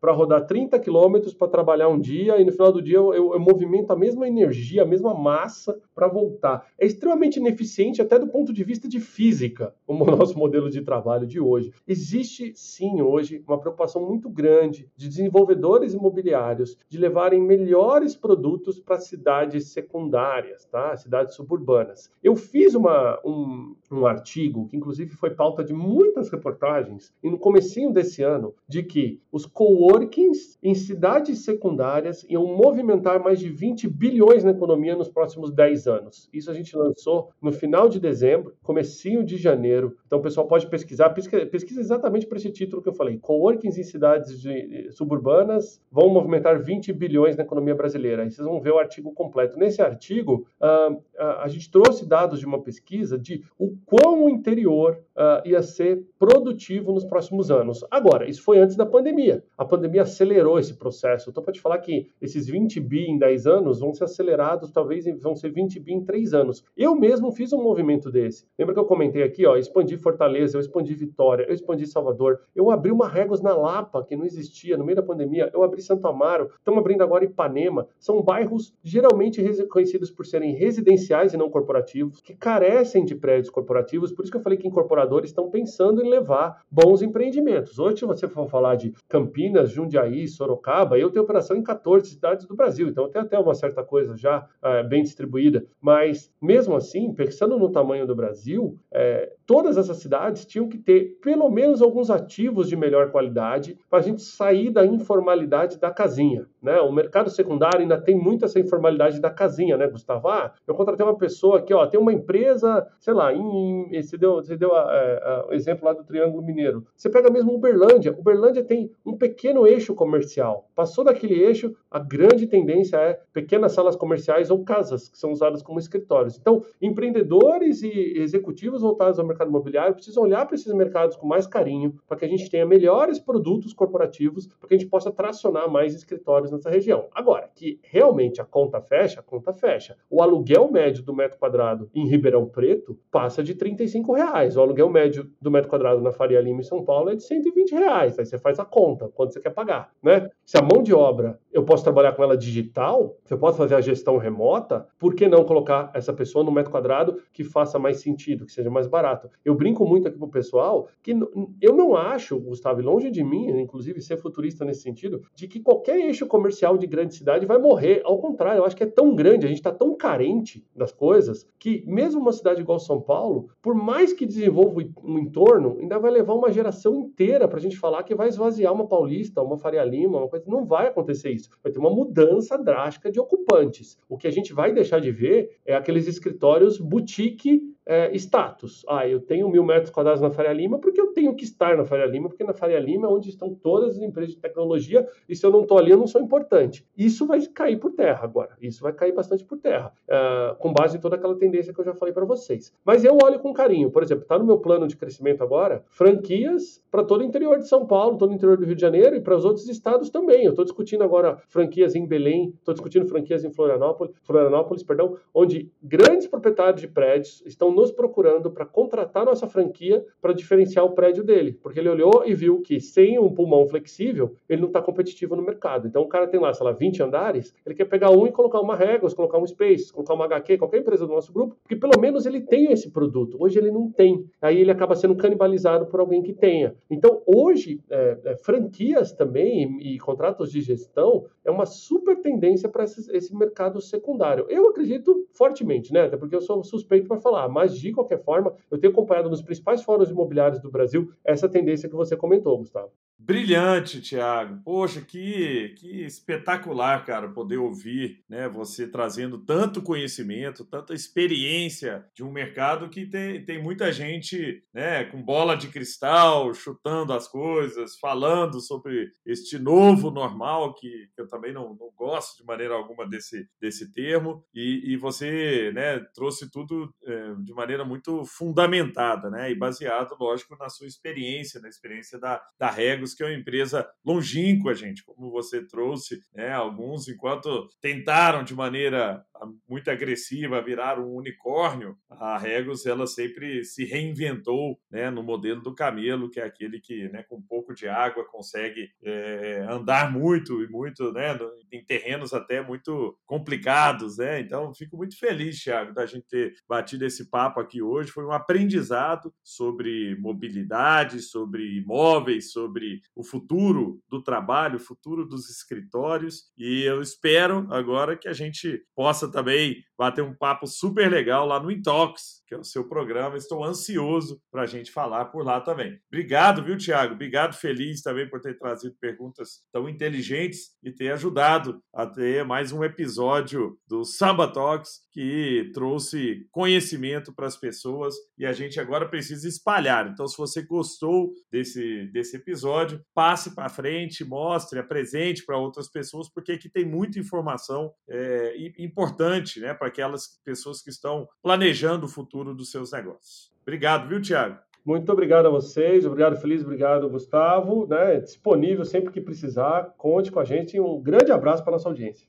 [0.00, 3.34] para rodar 30 quilômetros para trabalhar um dia e no final do dia eu, eu,
[3.34, 6.66] eu movimento a mesma energia, a mesma massa para voltar.
[6.78, 10.82] É extremamente ineficiente até do ponto de vista de física, como o nosso modelo de
[10.82, 11.72] trabalho de hoje.
[11.86, 18.98] Existe sim hoje uma preocupação muito grande de desenvolvedores imobiliários de levarem melhores produtos para
[18.98, 20.96] cidades secundárias, tá?
[20.96, 22.10] Cidades suburbanas.
[22.22, 27.38] Eu fiz uma, um, um artigo que inclusive foi pauta de muitas reportagens e no
[27.38, 33.88] comecinho desse ano de que os coworkings em cidades secundárias iam movimentar mais de 20
[33.88, 36.28] bilhões na economia nos próximos 10 anos.
[36.32, 39.96] Isso a gente lançou no final de dezembro, comecinho de janeiro.
[40.06, 43.18] Então o pessoal pode pesquisar, pesquisa, exatamente para esse título que eu falei.
[43.18, 48.22] Coworkings em cidades de, suburbanas vão movimentar 20 bilhões na economia brasileira.
[48.22, 49.58] Aí vocês vão ver o artigo completo.
[49.58, 51.00] Nesse artigo, uh,
[51.40, 56.04] a gente trouxe dados de uma pesquisa de o quão o interior uh, ia ser
[56.18, 57.84] produtivo nos próximos anos.
[57.90, 59.19] Agora, isso foi antes da pandemia.
[59.56, 61.30] A pandemia acelerou esse processo.
[61.30, 65.04] Então, para te falar que esses 20 bi em 10 anos vão ser acelerados, talvez
[65.20, 66.64] vão ser 20 bi em 3 anos.
[66.76, 68.46] Eu mesmo fiz um movimento desse.
[68.58, 72.70] Lembra que eu comentei aqui, ó, expandi Fortaleza, eu expandi Vitória, eu expandi Salvador, eu
[72.70, 76.06] abri uma Regos na Lapa, que não existia no meio da pandemia, eu abri Santo
[76.06, 77.86] Amaro, estamos abrindo agora Ipanema.
[77.98, 84.12] São bairros geralmente conhecidos por serem residenciais e não corporativos, que carecem de prédios corporativos,
[84.12, 87.78] por isso que eu falei que incorporadores estão pensando em levar bons empreendimentos.
[87.78, 92.46] Hoje, se você for falar de Campinas, Jundiaí, Sorocaba, eu tenho operação em 14 cidades
[92.46, 95.66] do Brasil, então tem até uma certa coisa já é, bem distribuída.
[95.80, 101.18] Mas, mesmo assim, pensando no tamanho do Brasil, é, todas essas cidades tinham que ter
[101.20, 106.46] pelo menos alguns ativos de melhor qualidade para a gente sair da informalidade da casinha.
[106.62, 106.78] Né?
[106.80, 110.28] O mercado secundário ainda tem muito essa informalidade da casinha, né, Gustavo?
[110.28, 114.36] Ah, eu contratei uma pessoa aqui, ó, tem uma empresa, sei lá, em, você deu,
[114.36, 116.86] você deu é, o exemplo lá do Triângulo Mineiro.
[116.94, 118.14] Você pega mesmo Uberlândia.
[118.16, 120.68] Uberlândia tem um pequeno eixo comercial.
[120.74, 125.62] Passou daquele eixo, a grande tendência é pequenas salas comerciais ou casas que são usadas
[125.62, 126.36] como escritórios.
[126.38, 131.46] Então, empreendedores e executivos voltados ao mercado imobiliário precisam olhar para esses mercados com mais
[131.46, 135.70] carinho, para que a gente tenha melhores produtos corporativos, para que a gente possa tracionar
[135.70, 137.08] mais escritórios nessa região.
[137.12, 139.96] Agora, que realmente a conta fecha, a conta fecha.
[140.08, 144.56] O aluguel médio do metro quadrado em Ribeirão Preto passa de 35 reais.
[144.56, 147.72] O aluguel médio do metro quadrado na Faria Lima, em São Paulo, é de 120
[147.72, 148.18] reais.
[148.18, 150.30] Aí você faz a conta, quanto você quer pagar, né?
[150.44, 153.74] Se a mão de obra, eu posso trabalhar com ela digital, se eu posso fazer
[153.74, 158.00] a gestão remota, por que não colocar essa pessoa no metro quadrado que faça mais
[158.00, 159.28] sentido, que seja mais barato?
[159.44, 161.12] Eu brinco muito aqui pro pessoal que
[161.60, 165.98] eu não acho, Gustavo, longe de mim, inclusive ser futurista nesse sentido, de que qualquer
[165.98, 166.39] eixo comercial
[166.78, 168.02] de grande cidade vai morrer.
[168.04, 171.46] Ao contrário, eu acho que é tão grande, a gente está tão carente das coisas,
[171.58, 176.10] que mesmo uma cidade igual São Paulo, por mais que desenvolva um entorno, ainda vai
[176.10, 179.84] levar uma geração inteira para a gente falar que vai esvaziar uma Paulista, uma Faria
[179.84, 180.44] Lima, uma coisa.
[180.48, 181.50] Não vai acontecer isso.
[181.62, 183.98] Vai ter uma mudança drástica de ocupantes.
[184.08, 188.84] O que a gente vai deixar de ver é aqueles escritórios boutique é, status.
[188.88, 191.84] Ah, eu tenho mil metros quadrados na Faria Lima porque eu tenho que estar na
[191.84, 195.34] Faria Lima, porque na Faria Lima é onde estão todas as empresas de tecnologia e
[195.34, 196.86] se eu não estou ali, eu não sou importante.
[196.96, 198.56] Isso vai cair por terra agora.
[198.60, 201.84] Isso vai cair bastante por terra, uh, com base em toda aquela tendência que eu
[201.84, 202.72] já falei para vocês.
[202.84, 203.90] Mas eu olho com carinho.
[203.90, 207.68] Por exemplo, está no meu plano de crescimento agora franquias para todo o interior de
[207.68, 210.44] São Paulo, todo o interior do Rio de Janeiro e para os outros estados também.
[210.44, 215.70] Eu estou discutindo agora franquias em Belém, estou discutindo franquias em Florianópolis, Florianópolis, perdão, onde
[215.82, 220.92] grandes proprietários de prédios estão estão nos procurando para contratar nossa franquia para diferenciar o
[220.92, 224.82] prédio dele, porque ele olhou e viu que sem um pulmão flexível, ele não está
[224.82, 225.86] competitivo no mercado.
[225.86, 228.60] Então o cara tem lá, sei lá, 20 andares, ele quer pegar um e colocar
[228.60, 231.98] uma Regos, colocar um Space, colocar uma HQ, qualquer empresa do nosso grupo, porque pelo
[232.00, 233.36] menos ele tem esse produto.
[233.38, 234.24] Hoje ele não tem.
[234.40, 236.74] Aí ele acaba sendo canibalizado por alguém que tenha.
[236.90, 242.68] Então hoje, é, é, franquias também e, e contratos de gestão é uma super tendência
[242.68, 244.46] para esse, esse mercado secundário.
[244.48, 246.02] Eu acredito fortemente, né?
[246.02, 249.42] Até porque eu sou suspeito para falar, mas de qualquer forma, eu tenho acompanhado nos
[249.42, 252.92] principais fóruns imobiliários do Brasil essa tendência que você comentou, Gustavo.
[253.22, 254.62] Brilhante, Tiago.
[254.64, 262.24] Poxa, que, que espetacular, cara, poder ouvir né, você trazendo tanto conhecimento, tanta experiência de
[262.24, 267.98] um mercado que tem, tem muita gente né, com bola de cristal, chutando as coisas,
[267.98, 273.06] falando sobre este novo normal, que, que eu também não, não, gosto de maneira alguma
[273.06, 279.50] desse, desse termo, e, e você né, trouxe tudo é, de maneira muito fundamentada né,
[279.50, 283.88] e baseado, lógico, na sua experiência, na experiência da, da Regos que é uma empresa
[284.04, 286.52] longínqua, gente, como você trouxe, né?
[286.52, 289.22] Alguns, enquanto tentaram de maneira
[289.68, 295.10] muito agressiva virar um unicórnio, a Regos ela sempre se reinventou, né?
[295.10, 297.22] No modelo do camelo, que é aquele que, né?
[297.28, 301.38] Com um pouco de água consegue é, andar muito e muito, né?
[301.72, 304.40] Em terrenos até muito complicados, né?
[304.40, 308.10] Então, fico muito feliz, Thiago, da gente ter batido esse papo aqui hoje.
[308.10, 315.48] Foi um aprendizado sobre mobilidade, sobre imóveis, sobre o futuro do trabalho, o futuro dos
[315.48, 316.50] escritórios.
[316.56, 321.60] E eu espero agora que a gente possa também bater um papo super legal lá
[321.60, 323.36] no Intox, que é o seu programa.
[323.36, 326.00] Estou ansioso para a gente falar por lá também.
[326.12, 327.14] Obrigado, viu, Tiago?
[327.14, 332.72] Obrigado, feliz também por ter trazido perguntas tão inteligentes e ter ajudado a ter mais
[332.72, 339.08] um episódio do Samba Talks que trouxe conhecimento para as pessoas e a gente agora
[339.08, 340.10] precisa espalhar.
[340.10, 346.28] Então, se você gostou desse, desse episódio, passe para frente, mostre, apresente para outras pessoas,
[346.28, 352.08] porque aqui tem muita informação é, importante né, para aquelas pessoas que estão planejando o
[352.40, 353.52] futuro dos seus negócios.
[353.62, 354.58] Obrigado, viu, Tiago?
[354.84, 358.18] Muito obrigado a vocês, obrigado Feliz, obrigado Gustavo, né?
[358.18, 360.80] Disponível sempre que precisar, conte com a gente.
[360.80, 362.26] Um grande abraço para nossa audiência.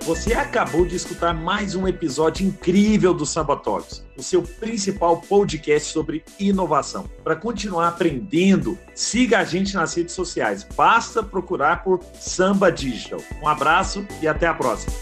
[0.00, 5.92] Você acabou de escutar mais um episódio incrível do Samba Talks, o seu principal podcast
[5.92, 7.08] sobre inovação.
[7.22, 10.64] Para continuar aprendendo, siga a gente nas redes sociais.
[10.64, 13.20] Basta procurar por Samba Digital.
[13.40, 14.92] Um abraço e até a próxima.